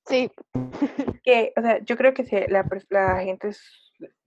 [0.04, 0.30] Sí.
[1.24, 3.48] que, o sea, yo creo que si la, la gente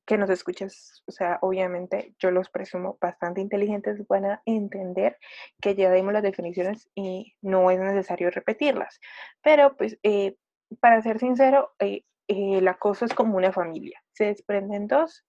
[0.10, 0.66] que nos escucha,
[1.06, 5.20] o sea, obviamente yo los presumo bastante inteligentes, van a entender
[5.62, 9.00] que ya dimos las definiciones y no es necesario repetirlas.
[9.44, 10.36] Pero, pues, eh,
[10.80, 14.02] para ser sincero, eh, el acoso es como una familia.
[14.14, 15.28] Se desprenden dos,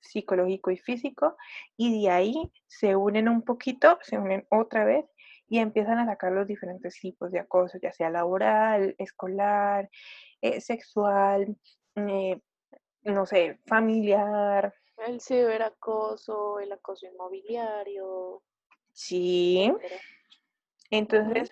[0.00, 1.36] psicológico y físico,
[1.76, 5.06] y de ahí se unen un poquito, se unen otra vez
[5.48, 9.90] y empiezan a sacar los diferentes tipos de acoso, ya sea laboral, escolar,
[10.40, 11.56] eh, sexual,
[11.96, 12.38] eh,
[13.04, 14.74] no sé, familiar.
[14.98, 18.42] El ciberacoso, el acoso inmobiliario.
[18.92, 19.72] Sí.
[20.90, 21.50] Entonces,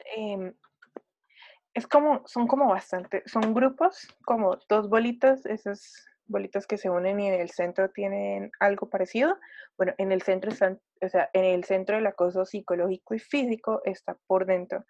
[1.75, 7.21] es como, son como bastante, son grupos, como dos bolitas, esas bolitas que se unen
[7.21, 9.37] y en el centro tienen algo parecido.
[9.77, 13.81] Bueno, en el centro están, o sea, en el centro del acoso psicológico y físico
[13.85, 14.85] está por dentro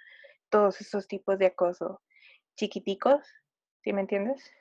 [0.51, 2.03] todos esos tipos de acoso
[2.57, 3.27] chiquiticos,
[3.83, 4.53] ¿sí me entiendes?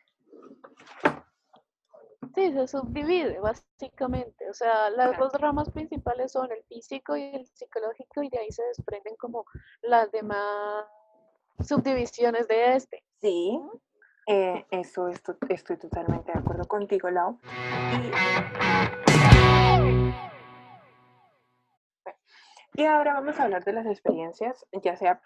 [2.36, 4.49] Sí, se subdivide básicamente.
[4.49, 8.51] O sea, las dos ramas principales son el físico y el psicológico y de ahí
[8.51, 9.45] se desprenden como
[9.81, 10.86] las demás
[11.60, 13.03] subdivisiones de este.
[13.19, 13.60] Sí,
[14.27, 17.39] eh, eso estoy, estoy totalmente de acuerdo contigo, Lau.
[22.73, 25.21] Y, ahora vamos a hablar de las experiencias, ya sea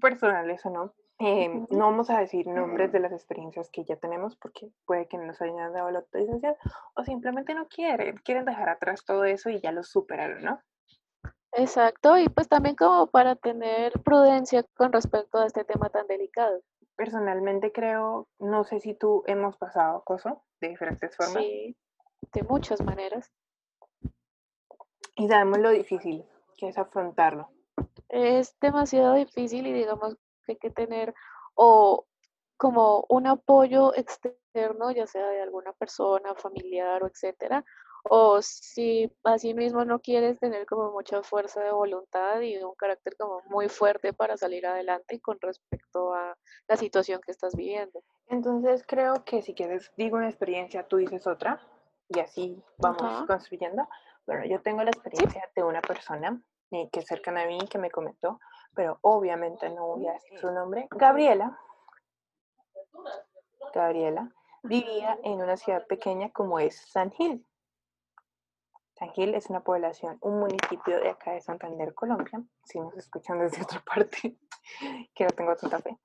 [0.00, 4.36] personales o no, Em, no vamos a decir nombres de las experiencias que ya tenemos
[4.36, 6.54] porque puede que no nos hayan dado la autorización
[6.94, 10.62] o simplemente no quieren, quieren dejar atrás todo eso y ya lo superaron, ¿no?
[11.52, 16.62] Exacto, y pues también como para tener prudencia con respecto a este tema tan delicado.
[16.96, 21.42] Personalmente creo, no sé si tú hemos pasado acoso de diferentes formas.
[21.42, 21.76] Sí,
[22.32, 23.30] de muchas maneras.
[25.16, 26.24] Y sabemos lo difícil
[26.56, 27.50] que es afrontarlo.
[28.08, 30.16] Es demasiado difícil y digamos
[30.56, 31.14] que tener
[31.54, 32.06] o
[32.56, 37.64] como un apoyo externo, ya sea de alguna persona, familiar o etcétera,
[38.04, 43.16] o si así mismo no quieres tener como mucha fuerza de voluntad y un carácter
[43.18, 46.36] como muy fuerte para salir adelante con respecto a
[46.68, 48.02] la situación que estás viviendo.
[48.26, 51.60] Entonces creo que si quieres, digo una experiencia, tú dices otra
[52.08, 53.88] y así vamos construyendo.
[54.26, 57.78] Bueno, yo tengo la experiencia de una persona eh, que es cercana a mí que
[57.78, 58.40] me comentó,
[58.74, 60.86] pero obviamente no voy a decir su nombre.
[60.90, 61.58] Gabriela.
[63.74, 67.46] Gabriela vivía en una ciudad pequeña como es San Gil.
[68.94, 72.42] San Gil es una población, un municipio de acá de Santander, Colombia.
[72.64, 74.36] Si nos escuchan desde otra parte,
[75.14, 75.96] que no tengo tanta fe.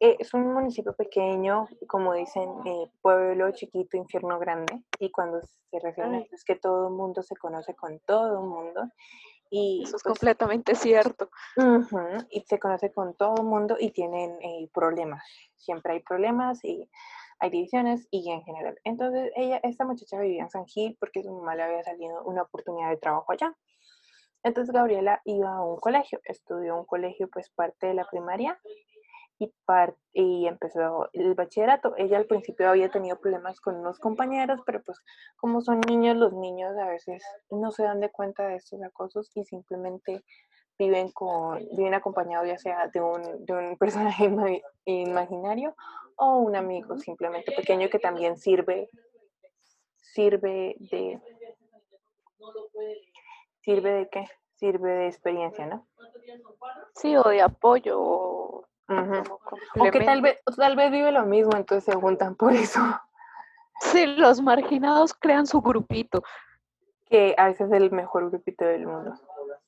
[0.00, 4.82] Eh, es un municipio pequeño, como dicen, eh, pueblo chiquito, infierno grande.
[4.98, 8.46] Y cuando se refiere a es que todo el mundo se conoce con todo el
[8.46, 8.90] mundo.
[9.50, 11.30] Y, Eso es pues completamente cierto.
[12.30, 15.24] y se conoce con todo el mundo y tienen eh, problemas.
[15.56, 16.88] Siempre hay problemas y
[17.38, 18.78] hay divisiones y en general.
[18.84, 22.42] Entonces, ella, esta muchacha vivía en San Gil porque su mamá le había salido una
[22.42, 23.54] oportunidad de trabajo allá.
[24.42, 28.58] Entonces, Gabriela iba a un colegio, estudió un colegio, pues parte de la primaria
[29.38, 29.52] y,
[30.12, 31.94] y empezó el bachillerato.
[31.96, 34.98] Ella al principio había tenido problemas con unos compañeros, pero pues
[35.36, 39.30] como son niños, los niños a veces no se dan de cuenta de estos acosos
[39.34, 40.24] y simplemente
[40.78, 44.30] viven, con, viven acompañados ya sea de un, de un personaje
[44.84, 45.74] imaginario
[46.16, 48.88] o un amigo simplemente pequeño que también sirve,
[49.96, 51.20] sirve de...
[53.60, 54.24] ¿Sirve de qué?
[54.54, 55.88] Sirve de experiencia, ¿no?
[56.94, 61.98] Sí, o de apoyo, o, que tal vez, tal vez vive lo mismo, entonces se
[61.98, 62.80] juntan por eso.
[63.78, 66.22] Sí, los marginados crean su grupito.
[67.04, 69.12] Que a veces es el mejor grupito del mundo.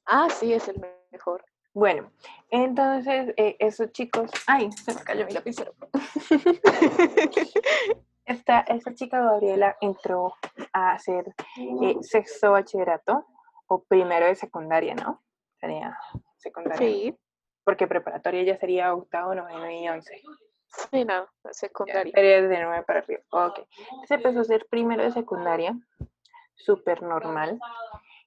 [0.06, 1.44] Ah, sí, es el mejor.
[1.74, 2.10] Bueno,
[2.50, 4.30] entonces eh, esos chicos.
[4.46, 4.72] ¡Ay!
[4.72, 5.74] Se me cayó mi lapicero.
[8.24, 10.32] esta, esta chica Gabriela entró
[10.72, 11.34] a hacer
[11.82, 13.26] eh, sexto bachillerato
[13.66, 15.22] o primero de secundaria, ¿no?
[15.60, 15.98] Sería
[16.38, 16.78] secundaria.
[16.78, 17.18] Sí.
[17.68, 20.22] Porque preparatoria ya sería octavo, noveno y once.
[20.90, 22.10] Sí, no, secundaria.
[22.14, 23.20] sería de nueve para arriba.
[23.28, 23.58] Ok.
[23.90, 25.78] Entonces empezó a ser primero de secundaria,
[26.54, 27.60] súper normal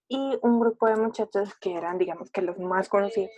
[0.08, 3.32] y un grupo de muchachos que eran, digamos que los más conocidos,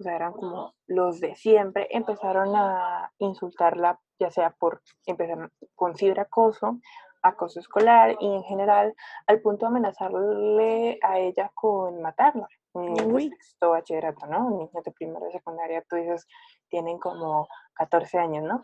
[0.00, 5.94] o sea, eran como los de siempre, empezaron a insultarla, ya sea por empezar con
[5.94, 6.80] ciberacoso,
[7.22, 8.96] acoso escolar y en general,
[9.28, 12.48] al punto de amenazarle a ella con matarla.
[12.76, 14.46] De sexto bachillerato, ¿no?
[14.46, 16.26] Un niño de primera y secundaria, tú dices,
[16.68, 18.62] tienen como 14 años, ¿no?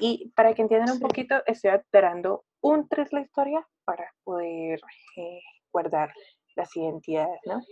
[0.00, 4.80] Y para que entiendan un poquito, estoy alterando un tres la historia para poder
[5.16, 5.40] eh,
[5.72, 6.12] guardar
[6.56, 7.62] las identidades, ¿no?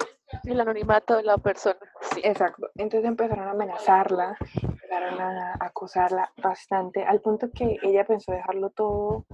[0.44, 1.78] El anonimato de la persona.
[2.12, 2.20] Sí.
[2.24, 2.68] Exacto.
[2.76, 9.26] Entonces empezaron a amenazarla, empezaron a acosarla bastante, al punto que ella pensó dejarlo todo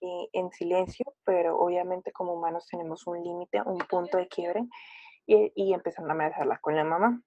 [0.00, 4.64] eh, en silencio, pero obviamente como humanos tenemos un límite, un punto de quiebre,
[5.26, 7.20] y, y, a amenazarla con la mamá.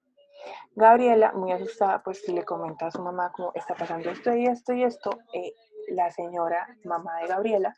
[0.76, 4.74] Gabriela, muy asustada, pues le comenta a su mamá cómo está pasando esto y esto
[4.74, 5.20] y esto.
[5.34, 5.54] Eh,
[5.90, 7.74] la señora, mamá de Gabriela,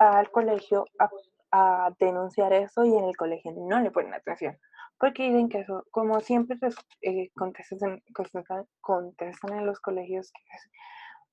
[0.00, 1.08] va al colegio a
[1.56, 4.58] a denunciar eso y en el colegio no le ponen atención.
[4.98, 6.58] Porque dicen que eso, como siempre
[7.02, 8.02] eh, contestan,
[8.80, 10.40] contestan, en los colegios que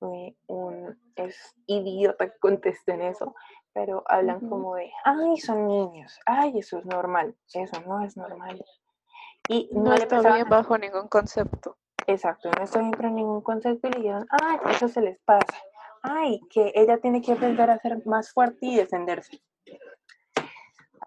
[0.02, 3.36] es, un, es idiota que contesten eso,
[3.74, 8.64] pero hablan como de, ay, son niños, ay, eso es normal, eso no es normal.
[9.50, 11.78] Y no, está bien bajo ningún concepto.
[12.08, 15.62] Exacto, no está bien bajo ningún concepto y le dijeron, ay, eso se les pasa,
[16.02, 19.42] ay, que ella tiene que aprender a ser más fuerte y defenderse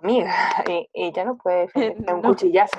[0.03, 0.33] amiga,
[0.69, 2.79] e, ella no puede defender un cuchillazo.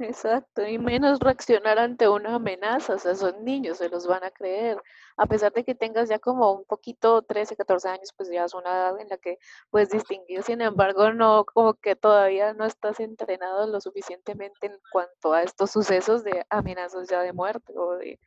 [0.00, 4.30] Exacto, y menos reaccionar ante una amenaza, o sea, son niños, se los van a
[4.30, 4.80] creer.
[5.16, 8.54] A pesar de que tengas ya como un poquito, 13, 14 años, pues ya es
[8.54, 9.38] una edad en la que
[9.70, 15.32] puedes distinguir, sin embargo, no, como que todavía no estás entrenado lo suficientemente en cuanto
[15.32, 18.20] a estos sucesos de amenazas ya de muerte o de...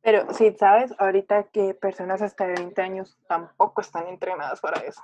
[0.00, 5.02] Pero sí, sabes, ahorita que personas hasta de 20 años tampoco están entrenadas para eso.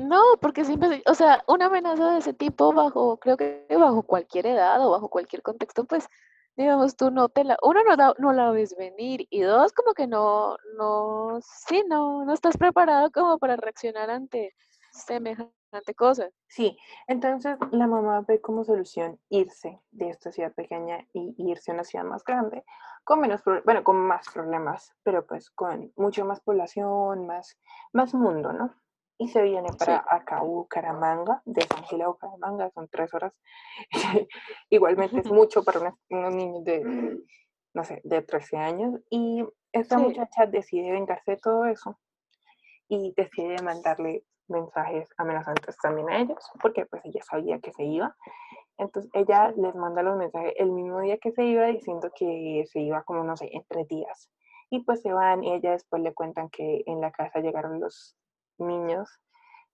[0.00, 4.46] No, porque siempre, o sea, una amenaza de ese tipo bajo, creo que bajo cualquier
[4.46, 6.08] edad o bajo cualquier contexto, pues
[6.56, 9.92] digamos, tú no te la, uno no, da- no la ves venir y dos, como
[9.94, 14.54] que no, no, sí, no, no estás preparado como para reaccionar ante
[14.90, 16.28] semejante cosa.
[16.48, 16.76] Sí,
[17.06, 21.84] entonces la mamá ve como solución irse de esta ciudad pequeña y irse a una
[21.84, 22.64] ciudad más grande,
[23.04, 27.58] con menos, bueno, con más problemas, pero pues con mucho más población, más,
[27.92, 28.74] más mundo, ¿no?
[29.20, 30.04] Y se viene para Sí.
[30.08, 33.34] acá, Bucaramanga, de San Gil a Bucaramanga, son tres horas.
[34.70, 37.18] Igualmente es mucho para unos, unos niños de,
[37.74, 38.98] no sé, de 13 años.
[39.10, 40.02] Y esta Sí.
[40.04, 41.98] muchacha decide vengarse de todo eso
[42.88, 48.16] y decide mandarle mensajes amenazantes también a ellos, porque pues ella sabía que se iba.
[48.78, 52.80] Entonces ella les manda los mensajes el mismo día que se iba, diciendo que se
[52.80, 54.30] iba como, no sé, en tres días.
[54.70, 58.16] Y pues se van y ella después le cuentan que en la casa llegaron los
[58.60, 59.08] niños,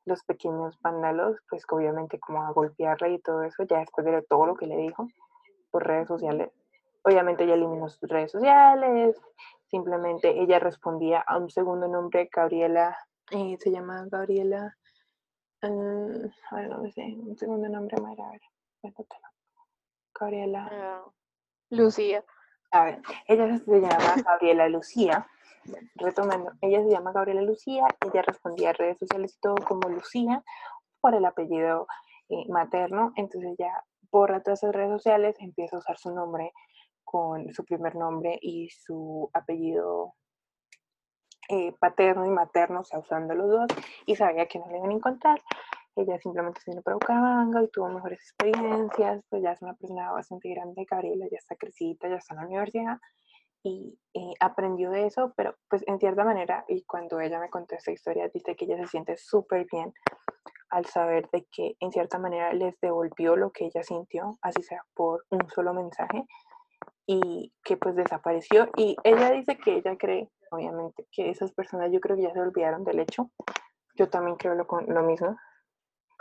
[0.04, 4.22] los pequeños vándalos, pues que obviamente como a golpearla y todo eso, ya después de
[4.22, 5.08] todo lo que le dijo
[5.70, 6.50] por redes sociales.
[7.02, 9.20] Obviamente ella eliminó sus redes sociales,
[9.68, 12.96] simplemente ella respondía a un segundo nombre, Gabriela,
[13.30, 14.76] eh, se llama Gabriela,
[15.62, 18.40] eh, a ver, no sé, un segundo nombre, a ver,
[18.80, 19.26] cuéntatelo.
[20.18, 21.04] Gabriela, Ah,
[21.70, 22.24] Lucía.
[22.70, 25.26] a ver, ella se llama Gabriela Lucía,
[25.94, 30.42] retomando, ella se llama Gabriela Lucía, ella respondía a redes sociales y todo como Lucía
[31.00, 31.86] por el apellido
[32.28, 33.72] eh, materno, entonces ya
[34.10, 36.52] borra todas esas redes sociales, empieza a usar su nombre
[37.04, 40.14] con su primer nombre y su apellido
[41.48, 43.66] eh, paterno y materno, o sea, usando los dos,
[44.04, 45.40] y sabía que no le iban a encontrar.
[45.94, 50.10] Ella simplemente se vino para Bucaramanga y tuvo mejores experiencias, pues ya es una persona
[50.10, 52.98] bastante grande, Gabriela ya está crecida, ya está en la universidad,
[53.68, 57.90] y aprendió de eso, pero pues en cierta manera, y cuando ella me contó esta
[57.90, 59.92] historia, dice que ella se siente súper bien
[60.70, 64.82] al saber de que en cierta manera les devolvió lo que ella sintió, así sea
[64.94, 66.24] por un solo mensaje,
[67.06, 68.68] y que pues desapareció.
[68.76, 72.40] Y ella dice que ella cree, obviamente, que esas personas yo creo que ya se
[72.40, 73.30] olvidaron del hecho.
[73.94, 75.36] Yo también creo lo, lo mismo.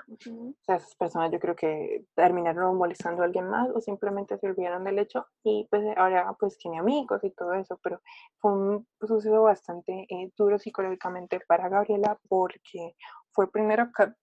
[0.08, 4.47] O sea, esas personas yo creo que terminaron molestando a alguien más o simplemente se
[4.47, 8.01] olvidaron del hecho y pues ahora pues tiene amigos y todo eso, pero
[8.38, 12.95] fue un suceso bastante eh, duro psicológicamente para Gabriela porque
[13.32, 14.16] fue primero ca-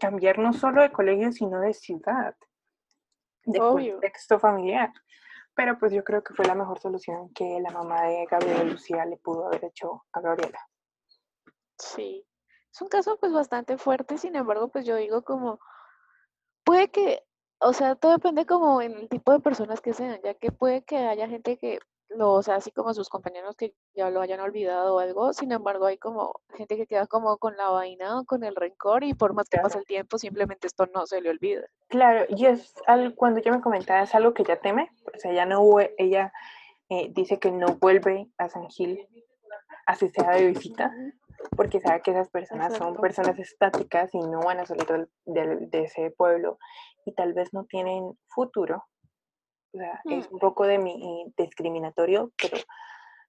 [0.00, 2.36] cambiar no solo de colegio sino de ciudad,
[3.44, 3.92] de Obvio.
[3.92, 4.92] contexto familiar.
[5.54, 9.06] Pero pues yo creo que fue la mejor solución que la mamá de Gabriela Lucía
[9.06, 10.58] le pudo haber hecho a Gabriela.
[11.78, 12.26] Sí.
[12.76, 15.58] Es un caso pues bastante fuerte, sin embargo, pues yo digo como,
[16.62, 17.22] puede que,
[17.58, 20.84] o sea, todo depende como en el tipo de personas que sean, ya que puede
[20.84, 21.78] que haya gente que
[22.10, 25.52] lo, o sea, así como sus compañeros que ya lo hayan olvidado o algo, sin
[25.52, 29.14] embargo, hay como gente que queda como con la vaina o con el rencor y
[29.14, 29.80] por más que pase Claro.
[29.80, 31.62] el tiempo, simplemente esto no se le olvida.
[31.88, 35.32] Claro, y es al, cuando ella me comentaba, es algo que ella teme, o sea,
[35.32, 35.64] ella no
[35.96, 36.30] ella
[36.90, 39.08] eh, dice que no vuelve a San Gil,
[39.86, 40.92] así sea de visita,
[41.56, 43.00] porque sabe que esas personas son Exacto.
[43.00, 46.58] personas estáticas y no van a salir del- del- de ese pueblo
[47.04, 48.84] y tal vez no tienen futuro.
[49.72, 50.34] O sea, es Mm.
[50.34, 52.56] un poco de mi discriminatorio, pero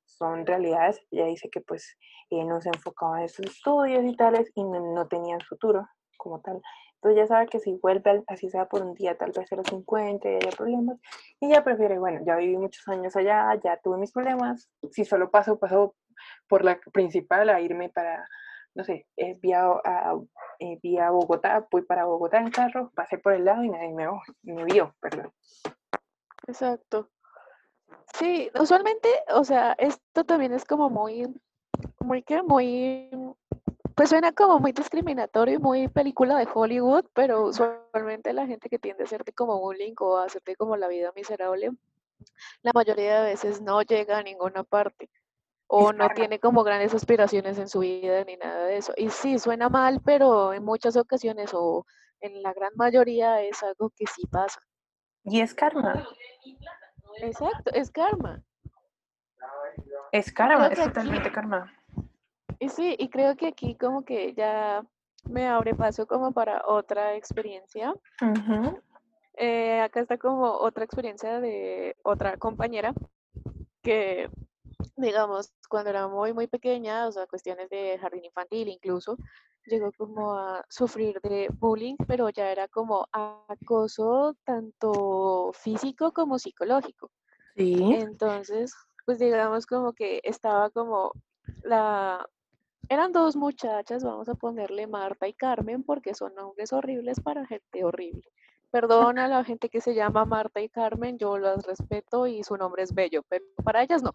[0.06, 1.00] son realidades.
[1.12, 1.98] Ella dice que pues
[2.30, 5.88] eh, no se enfocaba en sus estudios y tales y no, no tenían futuro
[6.18, 6.62] como tal.
[6.96, 9.56] Entonces ya sabe que si vuelve, al- así sea por un día, tal vez a
[9.56, 10.98] los 50 y haya problemas,
[11.40, 15.30] y ella prefiere, bueno, ya viví muchos años allá, ya tuve mis problemas, si solo
[15.30, 15.96] paso, paso
[16.48, 18.28] por la principal a irme para,
[18.76, 20.16] no sé, eh, vía, a,
[20.60, 24.08] eh, vía Bogotá, voy para Bogotá en carro, pasé por el lado y nadie me,
[24.44, 25.32] me vio, perdón.
[26.48, 27.10] Exacto.
[28.14, 31.28] Sí, usualmente, o sea, esto también es como muy,
[32.00, 33.10] muy que muy,
[33.96, 38.80] pues suena como muy discriminatorio y muy película de Hollywood, pero usualmente la gente que
[38.80, 41.72] tiende a hacerte como bullying o a hacerte como la vida miserable,
[42.62, 45.10] la mayoría de veces no llega a ninguna parte
[45.68, 48.94] o no tiene como grandes aspiraciones en su vida ni nada de eso.
[48.96, 51.86] Y sí, suena mal, pero en muchas ocasiones o
[52.22, 54.62] en la gran mayoría es algo que sí pasa.
[55.24, 56.08] Y es karma,
[57.22, 58.42] Exacto, es karma.
[60.12, 61.74] es karma, es aquí- totalmente karma.
[62.60, 64.84] Y sí, y creo que aquí como que ya
[65.30, 67.94] me abre paso como para otra experiencia.
[69.40, 72.94] Eh, acá está como otra experiencia de otra compañera
[73.84, 74.30] que,
[74.98, 79.18] digamos, cuando era muy, muy pequeña, o sea, cuestiones de jardín infantil incluso,
[79.66, 87.12] llegó como a sufrir de bullying, pero ya era como acoso tanto físico como psicológico.
[87.56, 87.94] Sí.
[87.94, 88.74] Entonces,
[89.06, 91.12] pues digamos como que estaba como
[91.64, 92.28] la...
[92.90, 97.84] Eran dos muchachas, vamos a ponerle Marta y Carmen, porque son nombres horribles para gente
[97.84, 98.24] horrible.
[98.72, 102.56] Perdona a la gente que se llama Marta y Carmen, yo las respeto y su
[102.56, 104.12] nombre es bello, pero para ellas no.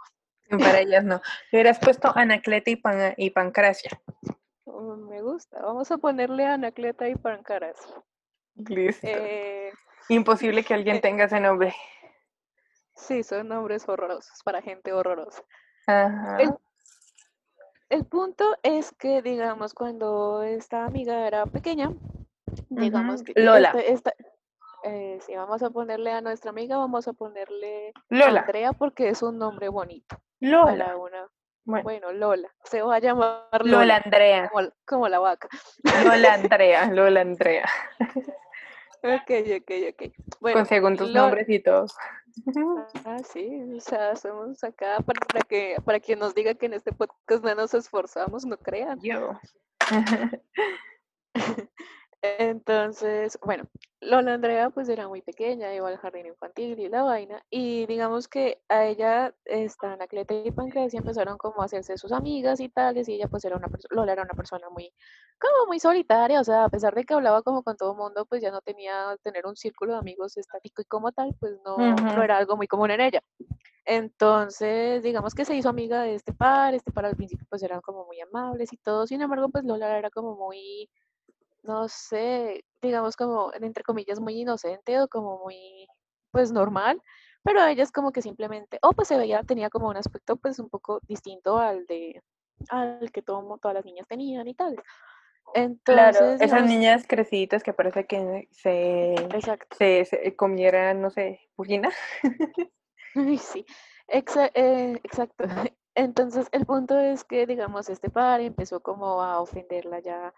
[0.59, 1.21] Para ellas no.
[1.51, 3.91] Le hubieras puesto Anacleta y, Pan y Pancracia.
[4.65, 5.61] Oh, me gusta.
[5.63, 7.95] Vamos a ponerle Anacleta y Pancracia.
[8.55, 9.07] Listo.
[9.07, 9.73] Eh,
[10.09, 11.75] Imposible que alguien eh, tenga ese nombre.
[12.95, 15.43] sí, son nombres horrorosos para gente horrorosa.
[15.87, 16.39] Ajá.
[16.41, 16.51] El,
[17.89, 21.91] el punto es que, digamos, cuando esta amiga era pequeña,
[22.69, 23.71] digamos que Lola.
[23.71, 24.15] este- esta-
[24.85, 28.41] eh, si vamos a ponerle a nuestra amiga, vamos a ponerle Lola.
[28.41, 30.17] Andrea porque es un nombre bonito
[30.51, 30.85] Lola.
[30.87, 31.29] para una.
[31.65, 32.49] Bueno, Bueno, Lola.
[32.65, 34.49] Se va a llamar Lola Lola, Andrea.
[34.51, 35.49] como, como la vaca.
[36.05, 36.87] Lola Andrea.
[36.93, 37.69] Lola Andrea.
[39.05, 39.31] Ok,
[39.61, 40.13] ok, ok.
[40.41, 41.97] Bueno, Con segundos Lo- nombres y todos.
[43.05, 46.93] Ah, sí, o sea, somos acá para que, para quien nos diga que en este
[46.93, 48.99] podcast no nos esforzamos, no crean.
[49.01, 49.39] Yo.
[52.25, 53.65] Entonces, bueno,
[54.01, 58.29] Lola Andrea pues era muy pequeña, iba al jardín infantil y la vaina, y digamos
[58.29, 63.09] que a ella, esta Anacleta y Pancracia empezaron como a hacerse sus amigas y tales,
[63.09, 64.93] y ella pues era una persona, Lola era una persona muy,
[65.41, 68.41] como muy solitaria, o sea, a pesar de que hablaba como con todo mundo, pues
[68.41, 72.23] ya no tenía tener un círculo de amigos estático y como tal, pues no, no
[72.23, 73.21] era algo muy común en ella.
[73.85, 77.81] Entonces, digamos que se hizo amiga de este par, este par al principio pues eran
[77.81, 80.89] como muy amables y todo, sin embargo, pues Lola era como muy,
[81.63, 85.87] no sé, digamos como, entre comillas, muy inocente o como muy,
[86.31, 87.01] pues normal,
[87.45, 90.37] pero a ella es como que simplemente, o pues se veía, tenía como un aspecto
[90.37, 92.23] pues un poco distinto al de,
[92.71, 94.77] al que todo, todas las niñas tenían y tal.
[95.85, 99.15] Claro, Entonces, esas digamos, niñas creciditas que parece que se,
[99.77, 101.91] se, se comieran, no sé, purina.
[103.15, 103.65] Sí,
[104.09, 105.45] exa- eh, exacto.
[105.95, 110.33] Entonces, el punto es que, digamos, este par empezó como a ofenderla ya,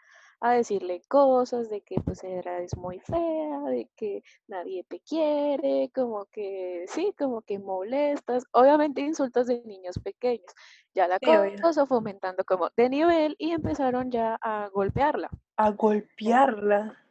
[0.44, 5.90] a decirle cosas de que pues era es muy fea, de que nadie te quiere,
[5.94, 10.52] como que sí, como que molestas, obviamente insultos de niños pequeños.
[10.94, 11.18] Ya la
[11.62, 15.30] cosa fue aumentando como de nivel y empezaron ya a golpearla.
[15.56, 17.03] A golpearla.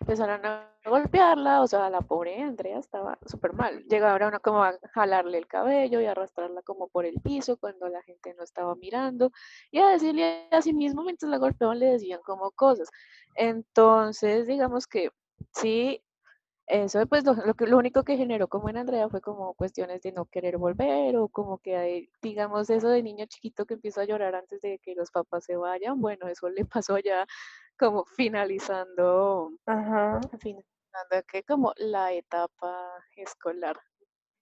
[0.00, 3.84] Empezaron a golpearla, o sea, la pobre Andrea estaba súper mal.
[3.84, 8.02] Llegaron a como a jalarle el cabello y arrastrarla como por el piso cuando la
[8.02, 9.32] gente no estaba mirando
[9.70, 12.90] y a decirle a sí mismo mientras la golpeaban le decían como cosas.
[13.34, 15.10] Entonces, digamos que
[15.52, 16.02] sí,
[16.68, 20.12] eso pues lo, que, lo único que generó como en Andrea fue como cuestiones de
[20.12, 24.04] no querer volver o como que hay, digamos eso de niño chiquito que empieza a
[24.04, 27.26] llorar antes de que los papás se vayan, bueno, eso le pasó ya
[27.78, 30.20] como finalizando Ajá.
[30.40, 33.78] finalizando que como la etapa escolar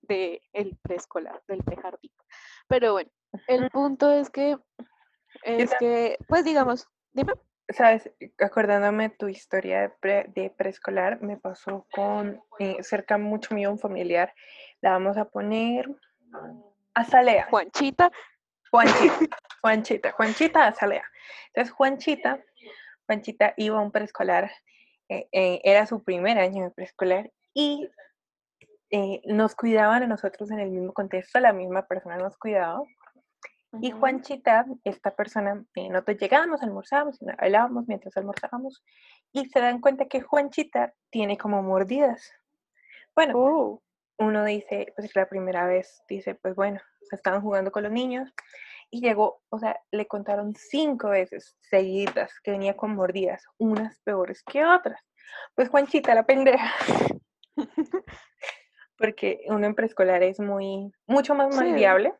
[0.03, 2.13] de el preescolar, del prejardín.
[2.69, 3.11] Pero bueno,
[3.47, 4.57] el punto es que
[5.43, 7.35] es que, pues digamos, dime.
[7.69, 13.71] Sabes, acordándome tu historia de, pre- de preescolar, me pasó con eh, cerca mucho mío
[13.73, 14.33] un familiar.
[14.81, 15.89] La vamos a poner
[16.95, 17.47] Azalea.
[17.51, 18.11] Juanchita,
[18.71, 21.05] Juanchita, Juanchita, Juanchita Azalea.
[21.49, 22.41] Entonces, Juanchita,
[23.07, 24.51] Juanchita iba a un preescolar,
[25.09, 27.89] eh, eh, era su primer año de preescolar y
[28.91, 32.83] eh, nos cuidaban a nosotros en el mismo contexto, la misma persona nos cuidaba.
[33.81, 38.83] Y Juanchita, esta persona, nosotros llegábamos, almorzábamos, hablábamos mientras almorzábamos
[39.33, 42.33] y se dan cuenta que Juanchita tiene como mordidas.
[43.15, 43.83] Bueno, oh,
[44.19, 46.81] uno dice, pues la primera vez, dice, pues bueno,
[47.11, 48.33] estaban jugando con los niños
[48.91, 54.43] y llegó, o sea, le contaron cinco veces seguidas que venía con mordidas, unas peores
[54.43, 55.01] que otras.
[55.55, 56.73] Pues Juanchita, la pendeja,
[58.99, 61.61] porque uno en preescolar es muy, mucho más Sí.
[61.61, 62.15] malviable,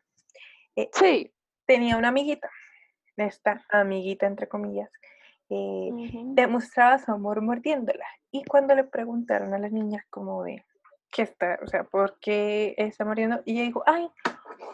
[0.75, 1.33] eh, sí,
[1.65, 2.49] tenía una amiguita,
[3.15, 4.89] esta amiguita entre comillas,
[5.49, 5.89] eh,
[6.25, 8.05] demostraba su amor mordiéndola.
[8.31, 10.63] Y cuando le preguntaron a la niña como de,
[11.11, 11.59] ¿qué está?
[11.63, 13.41] O sea, ¿por qué está mordiendo?
[13.45, 14.09] Y ella dijo, ay,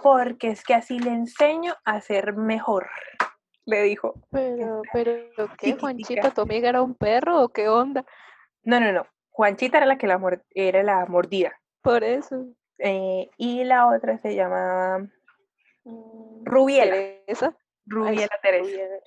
[0.01, 2.89] porque es que así le enseño a ser mejor,
[3.65, 4.13] le dijo.
[4.31, 5.13] pero, pero,
[5.57, 5.79] ¿qué, chiquitica.
[5.79, 6.31] Juanchita?
[6.31, 8.05] ¿Tu amiga era un perro o qué onda?
[8.63, 9.05] No, no, no.
[9.29, 10.19] Juanchita era la que la
[10.51, 11.59] era la mordida.
[11.81, 12.45] Por eso.
[12.77, 14.99] Eh, y la otra se llamaba
[15.83, 16.91] mm, Rubiela.
[17.25, 17.57] Teresa.
[17.85, 18.63] Rubiela Teresa.
[18.69, 18.99] Rubiela.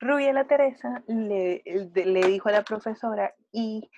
[0.00, 3.88] Rubiela Teresa le, de- le dijo a la profesora y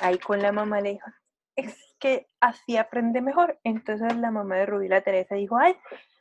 [0.00, 1.08] ahí con la mamá le dijo,
[1.54, 3.60] es que así aprende mejor.
[3.62, 5.76] Entonces la mamá de Rubiela Teresa dijo, ay,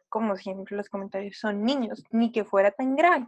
[0.10, 3.28] como siempre los comentarios son niños, ni que fuera tan grave.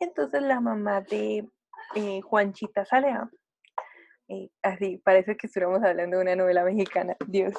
[0.00, 1.48] Entonces la mamá de
[1.94, 3.30] eh, Juanchita Salea,
[4.28, 7.54] eh, así parece que estuviéramos hablando de una novela mexicana, Dios.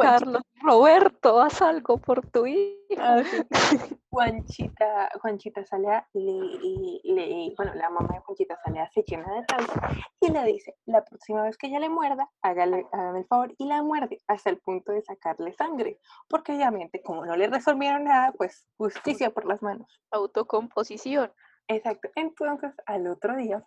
[0.00, 2.72] Carlos Roberto, haz algo por tu hija.
[2.98, 3.22] Ah.
[4.10, 10.04] Juanchita, Juanchita Salea, le, le, bueno, la mamá de Juanchita Salea se llena de rabia
[10.20, 13.66] y le dice, la próxima vez que ella le muerda, hágale, hágame el favor y
[13.66, 18.32] la muerde hasta el punto de sacarle sangre, porque obviamente como no le resolvieron nada,
[18.32, 20.00] pues justicia por las manos.
[20.10, 21.32] Autocomposición.
[21.68, 22.10] Exacto.
[22.14, 23.64] Entonces, al otro día,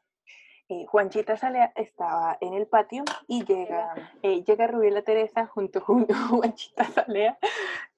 [0.68, 3.94] eh, Juanchita Salea estaba en el patio y llega,
[4.24, 7.38] eh, llega Rubiela Teresa junto con Juanchita Salea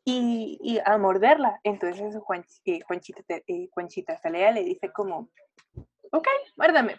[0.03, 1.59] y, a morderla.
[1.63, 5.29] Entonces Juan, eh, Juanchita, eh, Juanchita Salea le dice como,
[6.11, 6.97] ok, muérdame.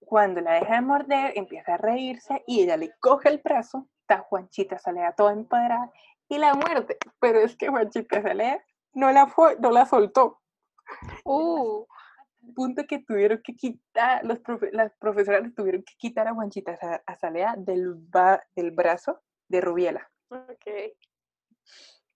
[0.00, 4.20] Cuando la deja de morder, empieza a reírse y ella le coge el brazo, está
[4.20, 5.90] Juanchita Salea toda empoderada
[6.28, 6.98] y la muerde.
[7.20, 8.62] Pero es que Juanchita Salea
[8.94, 10.40] no la, fue, no la soltó.
[11.24, 11.86] Uh.
[12.54, 14.40] Punto que tuvieron que quitar, los
[14.72, 17.96] las profesoras tuvieron que quitar a Juanchita Salea del,
[18.54, 20.10] del brazo de Rubiela.
[20.28, 20.94] Okay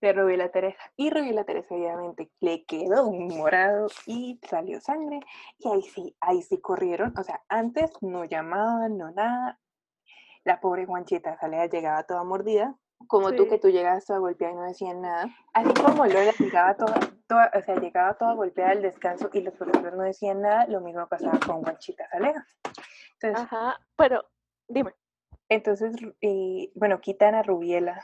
[0.00, 0.92] de Rubiela Teresa.
[0.96, 5.20] Y Rubiela Teresa obviamente le quedó un morado y salió sangre.
[5.58, 7.14] Y ahí sí, ahí sí corrieron.
[7.18, 9.58] O sea, antes no llamaban, no nada.
[10.44, 12.76] La pobre Juanchita Salea llegaba toda mordida.
[13.08, 15.28] Como tú que tú llegabas toda golpeada y no decían nada.
[15.52, 19.54] Así como Lola llegaba toda, toda, o sea, llegaba toda golpeada al descanso y los
[19.54, 22.46] profesores no decían nada, lo mismo pasaba con Juanchita Salea.
[23.20, 24.24] Entonces, Ajá, pero
[24.68, 24.94] dime.
[25.48, 28.02] Entonces, y, bueno, quitan a Rubiela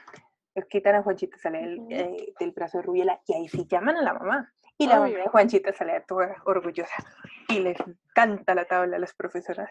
[0.68, 4.14] quitan a Juanchita sale eh, del brazo de Rubiela y ahí sí llaman a la
[4.14, 4.52] mamá.
[4.78, 6.94] Y la mamá de Juanchita sale toda orgullosa
[7.48, 7.76] y les
[8.14, 9.70] canta la tabla a las profesoras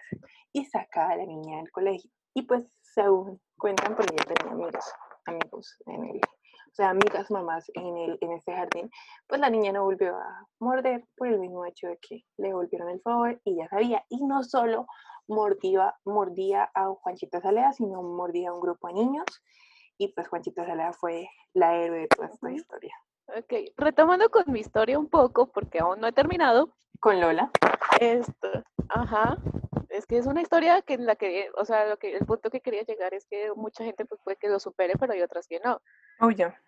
[0.54, 2.10] y saca a la niña del colegio.
[2.34, 4.94] Y pues según cuentan, porque ella tenía amigos,
[5.26, 8.90] amigos en el, o sea, amigas mamás en, el, en este jardín,
[9.28, 12.90] pues la niña no volvió a morder por el mismo hecho de que le volvieron
[12.90, 14.04] el favor y ya sabía.
[14.10, 14.88] Y no solo
[15.28, 19.26] mordía, mordía a Juanchita Salea, sino mordía a un grupo de niños
[20.02, 22.96] y pues Juanchita Salea fue la héroe de toda esta historia.
[23.28, 26.74] Ok, retomando con mi historia un poco, porque aún no he terminado.
[27.00, 27.52] Con Lola.
[28.00, 29.38] Esto, ajá.
[29.92, 32.50] Es que es una historia que en la que, o sea, lo que, el punto
[32.50, 35.48] que quería llegar es que mucha gente pues puede que lo supere, pero hay otras
[35.48, 35.82] que no.
[36.20, 36.60] Oh, ya.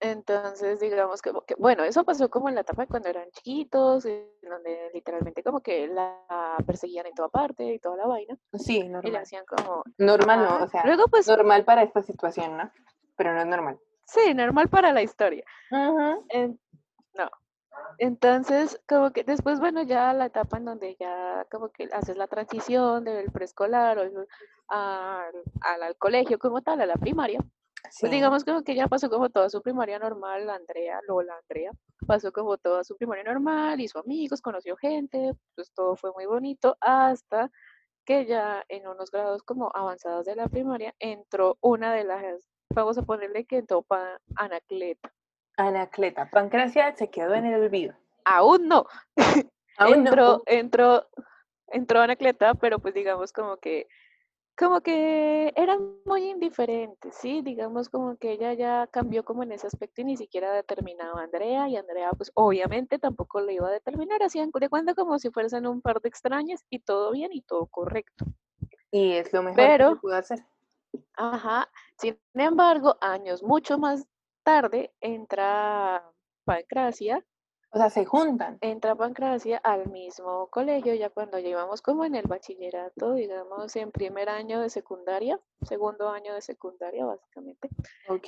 [0.00, 4.90] Entonces, digamos que, bueno, eso pasó como en la etapa de cuando eran chiquitos, donde
[4.92, 8.36] literalmente como que la perseguían en toda parte y toda la vaina.
[8.52, 9.08] Sí, normal.
[9.08, 9.82] Y le hacían como...
[9.98, 12.70] Normal, no, o sea, Luego, pues, normal para esta situación, ¿no?
[13.16, 13.78] Pero no es normal.
[14.06, 15.44] Sí, normal para la historia.
[15.70, 16.22] no.
[17.98, 22.26] Entonces, como que después, bueno, ya la etapa en donde ya como que haces la
[22.26, 24.26] transición del preescolar o
[24.68, 27.40] al, al colegio como tal, a la primaria,
[28.00, 31.70] pues digamos como que ya pasó como toda su primaria normal, Andrea, Lola, Andrea,
[32.06, 36.76] pasó como toda su primaria normal, hizo amigos, conoció gente, pues todo fue muy bonito,
[36.80, 37.50] hasta
[38.04, 42.98] que ya en unos grados como avanzados de la primaria entró una de las, vamos
[42.98, 45.12] a ponerle que entró para Anacleta.
[45.56, 47.94] Anacleta, Pancracia se quedó en el olvido.
[48.24, 48.86] Aún no.
[49.78, 50.42] Aún entró, no.
[50.46, 51.08] entró,
[51.68, 53.88] entró Anacleta, pero pues digamos como que
[54.56, 57.42] como que eran muy indiferentes, ¿sí?
[57.42, 61.24] Digamos como que ella ya cambió como en ese aspecto y ni siquiera determinaba a
[61.24, 65.30] Andrea y Andrea pues obviamente tampoco le iba a determinar, hacían de cuenta como si
[65.30, 68.26] fuesen un par de extrañas y todo bien y todo correcto.
[68.92, 70.38] Y es lo mejor que pudo hacer.
[71.16, 74.06] Ajá, sin embargo, años mucho más
[74.44, 76.04] tarde entra
[76.44, 77.24] Pancracia
[77.74, 78.56] o sea, se juntan.
[78.60, 84.28] Entra Pancracia al mismo colegio, ya cuando llevamos como en el bachillerato, digamos, en primer
[84.28, 87.68] año de secundaria, segundo año de secundaria, básicamente.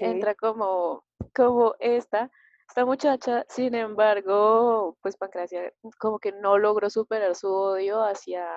[0.01, 2.29] Entra como, como esta,
[2.69, 8.49] esta muchacha, sin embargo, pues Pancracia como que no logró superar su odio hacia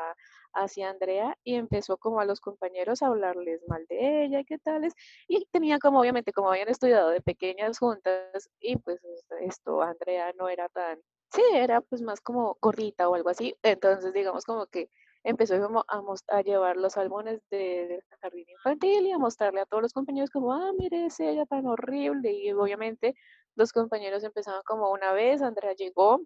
[0.54, 4.58] hacia Andrea y empezó como a los compañeros a hablarles mal de ella y qué
[4.58, 4.94] tales.
[5.28, 9.00] Y tenía como, obviamente, como habían estudiado de pequeñas juntas y pues
[9.42, 11.00] esto, Andrea no era tan,
[11.34, 13.56] sí, era pues más como gordita o algo así.
[13.64, 14.90] Entonces, digamos como que
[15.24, 19.84] empezó como a, a llevar los álbumes del jardín infantil y a mostrarle a todos
[19.84, 22.32] los compañeros como, ah, mire, es ella tan horrible.
[22.34, 23.16] Y obviamente
[23.56, 26.22] los compañeros empezaban como una vez, Andrea llegó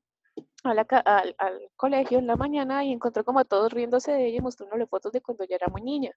[0.64, 4.88] al, colegio en la mañana y encontró como a todos riéndose de ella y mostrándole
[4.88, 6.12] fotos de cuando ella era muy niña.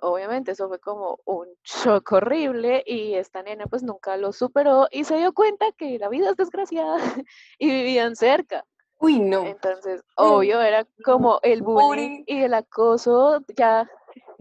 [0.00, 5.04] Obviamente eso fue como un shock horrible y esta nena pues nunca lo superó y
[5.04, 6.96] se dio cuenta que la vida es desgraciada
[7.58, 8.64] y vivían cerca.
[8.98, 9.44] Uy, no.
[9.44, 13.88] Entonces, obvio, era como el bullying y el acoso, ya,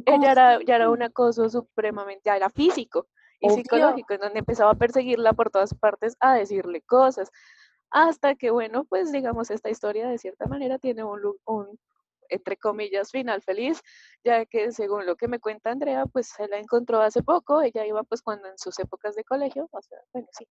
[0.05, 3.07] ella era, ya era un acoso supremamente, ya era físico
[3.39, 7.29] y psicológico, en donde empezaba a perseguirla por todas partes a decirle cosas
[7.93, 11.79] hasta que, bueno, pues digamos, esta historia de cierta manera tiene un, un
[12.29, 13.81] entre comillas, final feliz,
[14.23, 17.85] ya que según lo que me cuenta Andrea, pues se la encontró hace poco, ella
[17.85, 20.47] iba pues cuando en sus épocas de colegio, o sea, bueno, sí,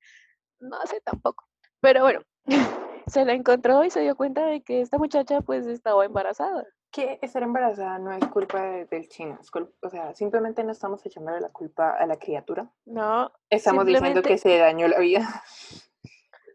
[0.60, 1.44] no hace tampoco,
[1.80, 2.20] Pero bueno,
[3.06, 6.64] se la encontró y se dio cuenta de que esta muchacha pues estaba embarazada.
[6.92, 9.38] Que estar embarazada no es culpa del chino,
[9.80, 12.70] o sea, simplemente no estamos echándole la culpa a la criatura.
[12.84, 13.32] No.
[13.50, 15.42] Estamos diciendo que se dañó la vida.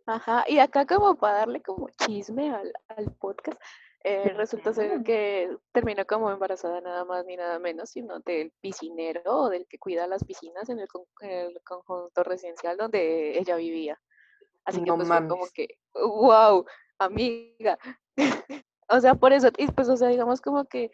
[0.08, 3.60] Ajá, y acá como para darle como chisme al, al podcast,
[4.10, 9.22] eh, resulta ser que terminó como embarazada nada más ni nada menos, sino del piscinero
[9.26, 10.88] o del que cuida las piscinas en el,
[11.66, 14.00] conjunto residencial donde ella vivía.
[14.64, 16.66] Así que pues fue como que, wow,
[17.00, 17.78] amiga.
[18.90, 20.90] o sea, por eso, y pues, o sea, digamos como que,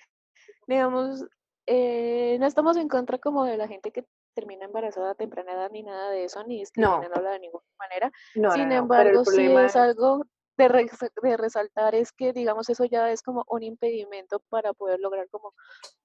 [0.66, 1.24] digamos,
[1.68, 5.72] eh, no estamos en contra como de la gente que termina embarazada a temprana edad
[5.72, 8.12] ni nada de eso, ni discriminándola de ninguna manera.
[8.34, 10.24] Sin embargo, sí es algo
[10.58, 10.90] de,
[11.22, 15.54] de, resaltar es que, digamos, eso ya es como un impedimento para poder lograr como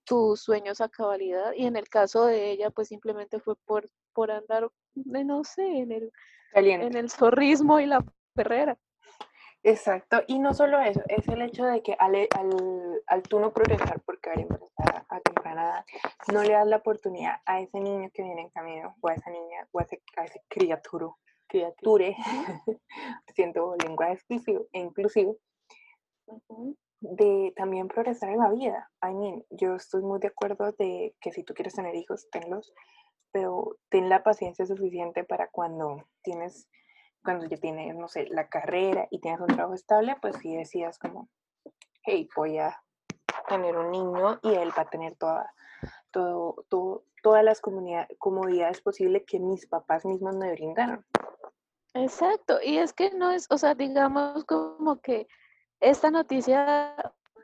[0.05, 1.53] tus sueños a cabalidad.
[1.55, 5.63] Y en el caso de ella, pues simplemente fue por, por andar, de, no sé,
[5.63, 6.13] en el,
[6.55, 8.05] en el zorrismo y la
[8.35, 8.79] perrera.
[9.65, 13.53] Exacto, y no solo eso, es el hecho de que al, al, al tú no
[13.53, 15.85] progresar por caer embarazada a temprana edad,
[16.33, 19.31] no le das la oportunidad a ese niño que viene en camino, o a esa
[19.31, 21.09] niña, o a ese, a ese criatura,
[21.49, 22.17] criature,
[23.35, 25.37] siento lenguaje exclusivo e inclusivo,
[27.01, 28.91] de también progresar en la vida.
[29.03, 32.73] I mean, yo estoy muy de acuerdo de que si tú quieres tener hijos, tenlos,
[33.33, 36.69] pero ten la paciencia suficiente para cuando tienes,
[37.23, 40.99] cuando ya tienes, no sé, la carrera y tienes un trabajo estable, pues si decidas
[40.99, 41.29] como,
[42.03, 42.83] hey, voy a
[43.49, 45.53] tener un niño y él va a tener toda,
[46.11, 51.05] todo, todo, todas las comodidades posibles que mis papás mismos me brindaron.
[51.95, 55.27] Exacto, y es que no es, o sea, digamos como que
[55.81, 56.95] esta noticia,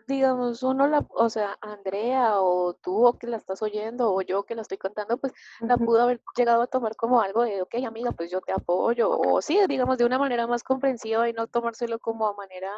[0.07, 4.44] digamos, uno la, o sea, Andrea o tú o que la estás oyendo o yo
[4.44, 7.74] que la estoy contando, pues la pudo haber llegado a tomar como algo de, ok,
[7.86, 11.46] amiga, pues yo te apoyo, o sí, digamos, de una manera más comprensiva y no
[11.46, 12.70] tomárselo como a manera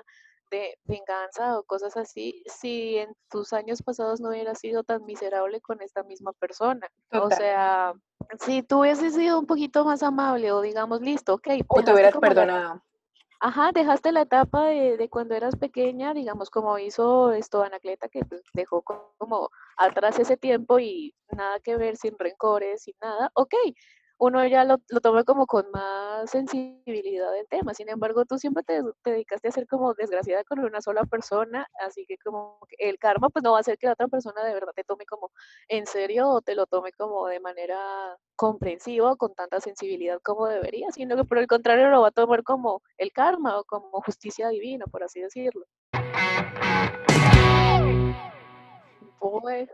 [0.51, 5.61] de venganza o cosas así, si en tus años pasados no hubieras sido tan miserable
[5.61, 6.87] con esta misma persona.
[7.11, 7.95] O sea,
[8.41, 11.49] si tú hubieses sido un poquito más amable o digamos, listo, ok.
[11.69, 12.83] O te hubieras perdonado.
[13.47, 18.25] Ajá, dejaste la etapa de, de, cuando eras pequeña, digamos, como hizo esto Anacleta, que
[18.25, 23.31] pues, dejó como atrás ese tiempo y nada que ver, sin rencores, sin nada.
[23.35, 23.55] Ok,
[24.19, 27.75] uno ya lo, lo toma como con más sensibilidad del tema.
[27.75, 32.07] Sin embargo, tú siempre te, dedicaste a ser como desgraciada con una sola persona, así
[32.07, 34.73] que como el karma pues no va a hacer que la otra persona de verdad
[34.75, 35.31] te tome como
[35.69, 37.79] en serio o te lo tome como de manera
[38.37, 42.13] comprensiva o con tanta sensibilidad como debería, sino que por el contrario lo va a
[42.13, 45.67] tomar como el karma o como justicia divina, por así decirlo.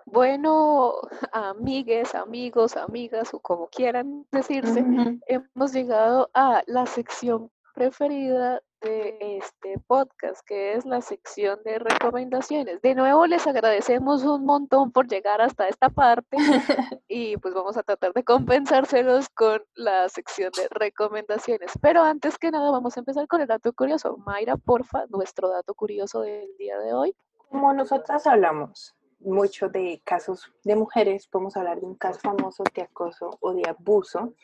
[0.06, 0.94] Bueno,
[1.32, 4.84] amigues, amigos, amigas o como quieran decirse,
[5.26, 12.82] hemos llegado a la sección preferida de este podcast, que es la sección de recomendaciones.
[12.82, 16.36] De nuevo les agradecemos un montón por llegar hasta esta parte
[17.08, 21.72] y pues vamos a tratar de compensárselos con la sección de recomendaciones.
[21.80, 24.16] Pero antes que nada vamos a empezar con el dato curioso.
[24.18, 27.14] Mayra, porfa, nuestro dato curioso del día de hoy.
[27.48, 28.94] Como nosotras hablamos
[29.24, 33.68] mucho de casos de mujeres, podemos hablar de un caso famoso de acoso o de
[33.68, 34.34] abuso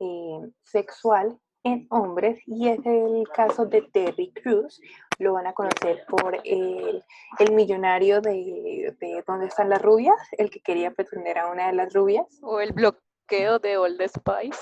[0.00, 4.80] eh, sexual en hombres y es el caso de Terry Cruz.
[5.18, 7.04] Lo van a conocer por el,
[7.38, 10.16] el millonario de, de ¿Dónde están las rubias?
[10.32, 12.26] El que quería pretender a una de las rubias.
[12.42, 14.58] O el bloqueo de Old Spice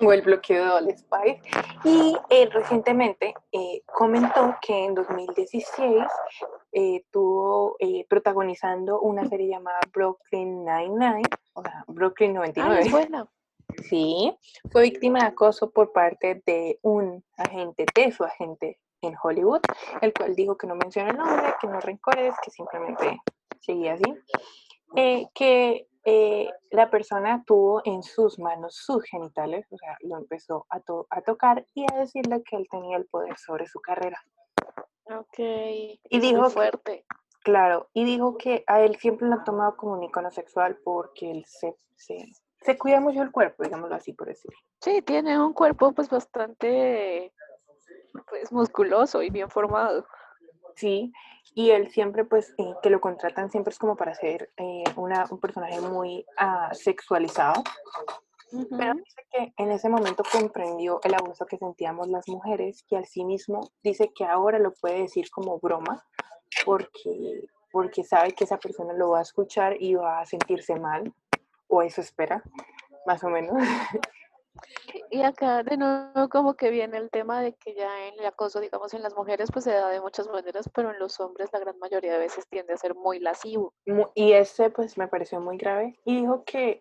[0.00, 1.40] o el bloqueo de All Spice.
[1.84, 6.04] Y él eh, recientemente eh, comentó que en 2016
[6.72, 7.76] eh, tuvo
[8.08, 12.82] protagonizando una serie llamada Brooklyn Nine-Nine, o sea, Brooklyn 99.
[12.84, 13.28] Ah, buena.
[13.88, 14.36] Sí,
[14.72, 19.60] fue víctima de acoso por parte de un agente, de su agente en Hollywood,
[20.00, 23.20] el cual dijo que no menciona el nombre, que no rencores, que simplemente
[23.60, 24.14] seguía así.
[25.34, 30.80] que eh, la persona tuvo en sus manos sus genitales, o sea, lo empezó a,
[31.10, 34.18] a, tocar y a decirle que él tenía el poder sobre su carrera.
[35.14, 35.38] Ok.
[35.38, 37.04] Y dijo fuerte.
[37.42, 41.30] claro, y dijo que a él siempre lo ha tomado como un icono sexual porque
[41.30, 42.16] él se, se,
[42.60, 44.58] se cuida mucho el cuerpo, digámoslo así por decirlo.
[44.80, 47.32] Sí, tiene un cuerpo pues bastante
[48.28, 50.06] pues musculoso y bien formado.
[50.80, 51.12] Sí,
[51.54, 55.26] y él siempre, pues, eh, que lo contratan siempre es como para ser eh, una,
[55.30, 57.62] un personaje muy uh, sexualizado.
[58.50, 63.04] Pero dice que en ese momento comprendió el abuso que sentíamos las mujeres, que al
[63.04, 66.04] sí mismo dice que ahora lo puede decir como broma,
[66.64, 71.12] porque, porque sabe que esa persona lo va a escuchar y va a sentirse mal,
[71.68, 72.42] o eso espera,
[73.06, 73.54] más o menos.
[75.10, 78.60] Y acá de nuevo como que viene el tema de que ya en el acoso,
[78.60, 81.58] digamos, en las mujeres pues se da de muchas maneras, pero en los hombres la
[81.58, 83.74] gran mayoría de veces tiende a ser muy lascivo.
[84.14, 85.98] Y ese pues me pareció muy grave.
[86.04, 86.80] Y dijo que,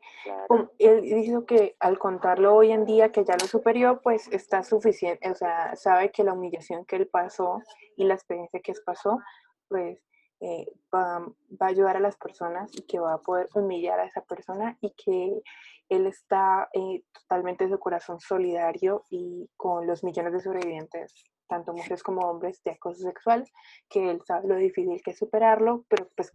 [0.77, 5.30] él dijo que al contarlo hoy en día que ya lo superó, pues está suficiente,
[5.30, 7.61] o sea, sabe que la humillación que él pasó
[7.95, 9.19] y la experiencia que pasó,
[9.67, 9.99] pues
[10.41, 14.05] eh, va, va, a ayudar a las personas y que va a poder humillar a
[14.05, 15.41] esa persona y que
[15.89, 21.13] él está eh, totalmente de su corazón solidario y con los millones de sobrevivientes,
[21.47, 23.43] tanto mujeres como hombres, de acoso sexual,
[23.89, 26.31] que él sabe lo difícil que es superarlo, pero pues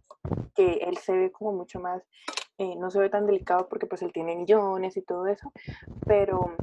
[0.53, 2.03] que él se ve como mucho más,
[2.57, 5.51] eh, no se ve tan delicado porque pues él tiene millones y todo eso,
[6.05, 6.53] pero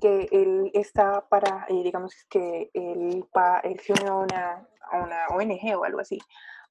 [0.00, 5.26] que él está para, digamos que él, pa, él se une a una, a una
[5.28, 6.18] ONG o algo así,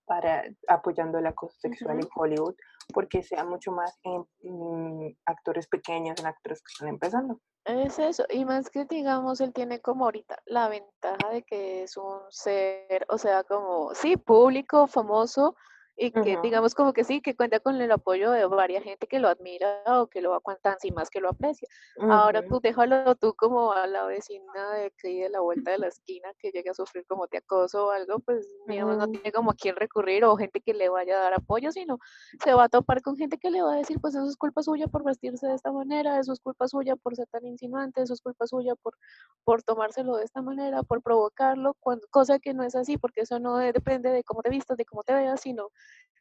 [0.05, 2.55] para apoyando el acoso sexual en Hollywood,
[2.93, 7.39] porque sea mucho más en, actores pequeños, en actores que están empezando.
[7.65, 11.95] Es eso, y más que digamos, él tiene como ahorita la ventaja de que es
[11.95, 15.55] un ser, o sea, como, sí, público, famoso,
[15.95, 19.19] y que digamos como que sí, que cuenta con el apoyo de varias gente que
[19.19, 21.67] lo admira o que lo aguantan sin más que lo aprecia.
[22.09, 25.87] Ahora tú déjalo tú como a la vecina de que de la vuelta de la
[25.87, 29.51] esquina que llegue a sufrir como te acoso o algo, pues digamos no tiene como
[29.51, 31.99] a quién recurrir o gente que le vaya a dar apoyo, sino
[32.43, 34.63] se va a topar con gente que le va a decir, pues eso es culpa
[34.63, 38.13] suya por vestirse de esta manera, eso es culpa suya por ser tan insinuante, eso
[38.13, 38.97] es culpa suya por,
[39.43, 43.39] por tomárselo de esta manera, por provocarlo, cuando, cosa que no es así, porque eso
[43.39, 45.69] no depende de cómo te vistas, de cómo te veas, sino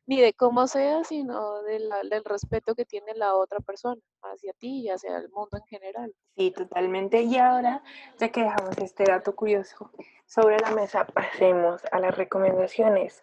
[0.07, 4.91] ni de cómo sea, sino del respeto que tiene la otra persona hacia ti y
[4.91, 6.15] hacia el mundo en general.
[6.37, 7.23] Sí, totalmente.
[7.23, 7.83] Y ahora,
[8.19, 9.91] ya que dejamos este dato curioso
[10.27, 13.21] sobre la mesa, pasemos a las recomendaciones.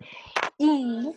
[0.57, 1.13] ¿Y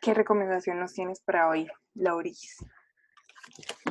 [0.00, 2.64] qué recomendación nos tienes para hoy, Lauris?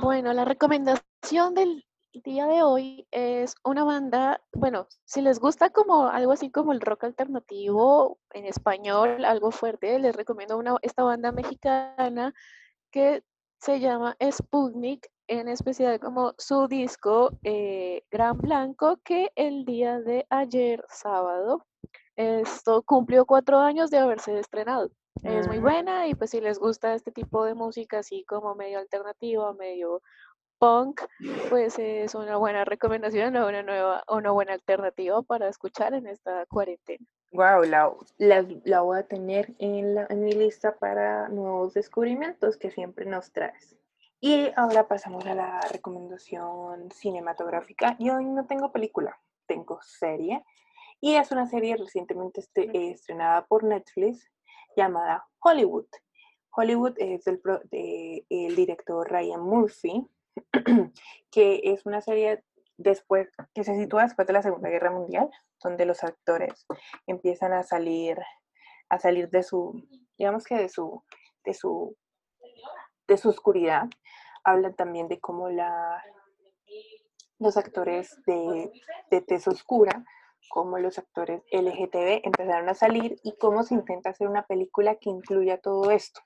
[0.01, 1.85] Bueno, la recomendación del
[2.21, 6.81] día de hoy es una banda, bueno, si les gusta como algo así como el
[6.81, 12.33] rock alternativo en español, algo fuerte, les recomiendo una, esta banda mexicana
[12.91, 13.23] que
[13.59, 20.25] se llama Sputnik, en especial como su disco eh, Gran Blanco, que el día de
[20.29, 21.65] ayer, sábado,
[22.15, 24.91] esto cumplió cuatro años de haberse estrenado.
[25.23, 25.63] Es muy mm.
[25.63, 30.01] buena y pues si les gusta este tipo de música así como medio alternativa, medio
[30.59, 31.01] punk,
[31.49, 36.45] pues es una buena recomendación o una nueva, una buena alternativa para escuchar en esta
[36.47, 37.05] cuarentena.
[37.31, 42.71] Wow, la, la, voy a tener en, la, en mi lista para nuevos descubrimientos que
[42.71, 43.75] siempre nos traes.
[44.21, 47.95] Y ahora pasamos a la recomendación cinematográfica.
[47.99, 50.43] Y hoy no tengo película, tengo serie.
[51.01, 54.31] Y es una serie recientemente este, estrenada por Netflix
[54.75, 55.87] llamada Hollywood.
[56.51, 60.07] Hollywood es del de, el director Ryan Murphy,
[61.31, 62.43] que es una serie
[62.77, 65.29] después, que se sitúa después de la Segunda Guerra Mundial,
[65.63, 66.65] donde los actores
[67.07, 68.17] empiezan a salir,
[68.89, 69.73] a salir de su,
[70.17, 71.03] digamos que de su,
[71.43, 71.95] de su,
[73.07, 73.85] de su oscuridad.
[74.43, 76.03] Hablan también de cómo la,
[77.39, 78.71] los actores de,
[79.09, 80.03] de tez oscura,
[80.49, 85.09] como los actores LGTB empezaron a salir y cómo se intenta hacer una película que
[85.09, 86.21] incluya todo esto.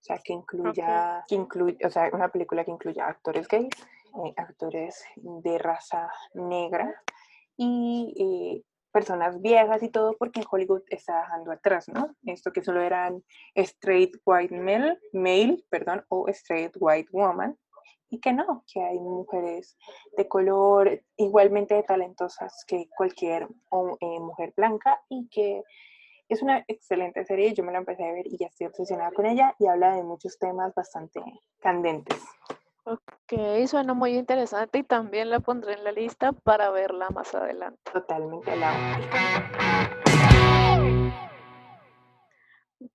[0.00, 3.74] O sea, que incluya, que incluya, o sea, una película que incluya actores gays,
[4.24, 7.02] eh, actores de raza negra
[7.56, 12.14] y eh, personas viejas y todo, porque Hollywood está dejando atrás, ¿no?
[12.24, 13.22] Esto que solo eran
[13.54, 17.58] straight white male, male, perdón, o straight white woman,
[18.10, 19.76] y que no, que hay mujeres
[20.16, 25.62] de color igualmente talentosas que cualquier eh, mujer blanca y que
[26.28, 29.26] es una excelente serie, yo me la empecé a ver y ya estoy obsesionada con
[29.26, 31.20] ella y habla de muchos temas bastante
[31.60, 32.22] candentes.
[32.84, 37.78] Ok, suena muy interesante y también la pondré en la lista para verla más adelante.
[37.92, 38.72] Totalmente la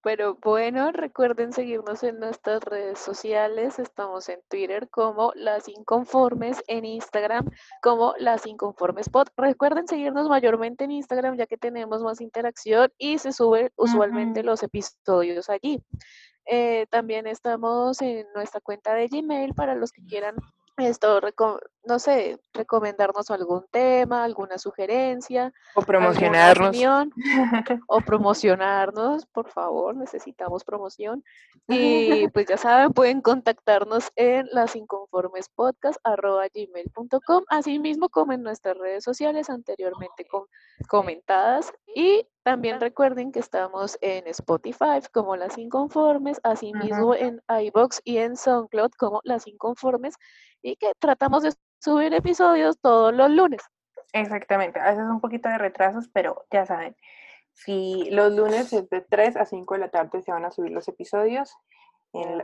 [0.02, 3.80] pero bueno, recuerden seguirnos en nuestras redes sociales.
[3.80, 7.50] Estamos en Twitter como Las Inconformes, en Instagram
[7.82, 9.28] como Las Inconformes Pod.
[9.36, 14.64] Recuerden seguirnos mayormente en Instagram ya que tenemos más interacción y se suben usualmente los
[14.64, 15.84] episodios allí.
[16.46, 20.36] Eh, también estamos en nuestra cuenta de Gmail para los que quieran
[20.78, 21.22] esto,
[21.86, 25.54] no sé, recomendarnos algún tema, alguna sugerencia.
[25.76, 26.76] O promocionarnos.
[27.88, 31.24] o promocionarnos, por favor, necesitamos promoción.
[31.68, 34.74] Y pues ya saben, pueden contactarnos en las
[36.54, 40.26] gmail.com, así mismo como en nuestras redes sociales anteriormente
[40.88, 41.72] comentadas.
[41.96, 48.18] Y también recuerden que estamos en Spotify como Las Inconformes, asimismo mismo en iBox y
[48.18, 50.16] en SoundCloud como Las Inconformes
[50.64, 53.62] y que tratamos de subir episodios todos los lunes.
[54.14, 56.96] Exactamente, a veces un poquito de retrasos, pero ya saben,
[57.54, 60.72] si los lunes es de 3 a 5 de la tarde se van a subir
[60.72, 61.56] los episodios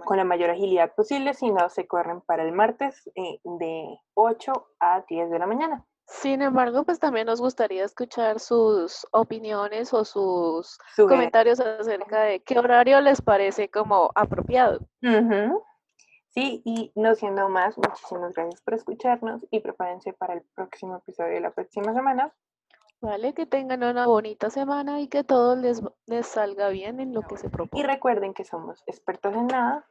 [0.03, 4.51] con la mayor agilidad posible, si no se corren para el martes eh, de 8
[4.79, 5.85] a 10 de la mañana.
[6.07, 12.57] Sin embargo, pues también nos gustaría escuchar sus opiniones o sus comentarios acerca de qué
[12.57, 14.79] horario les parece como apropiado.
[16.39, 21.33] Sí, y no siendo más, muchísimas gracias por escucharnos y prepárense para el próximo episodio
[21.33, 22.33] de la próxima semana.
[23.01, 27.23] Vale, que tengan una bonita semana y que todo les, les salga bien en lo
[27.23, 27.83] que se propone.
[27.83, 29.85] Y recuerden que somos expertos en nada,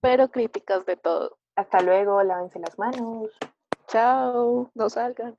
[0.00, 1.36] pero críticas de todo.
[1.56, 3.30] Hasta luego, lávense las manos.
[3.88, 5.36] Chao, no salgan.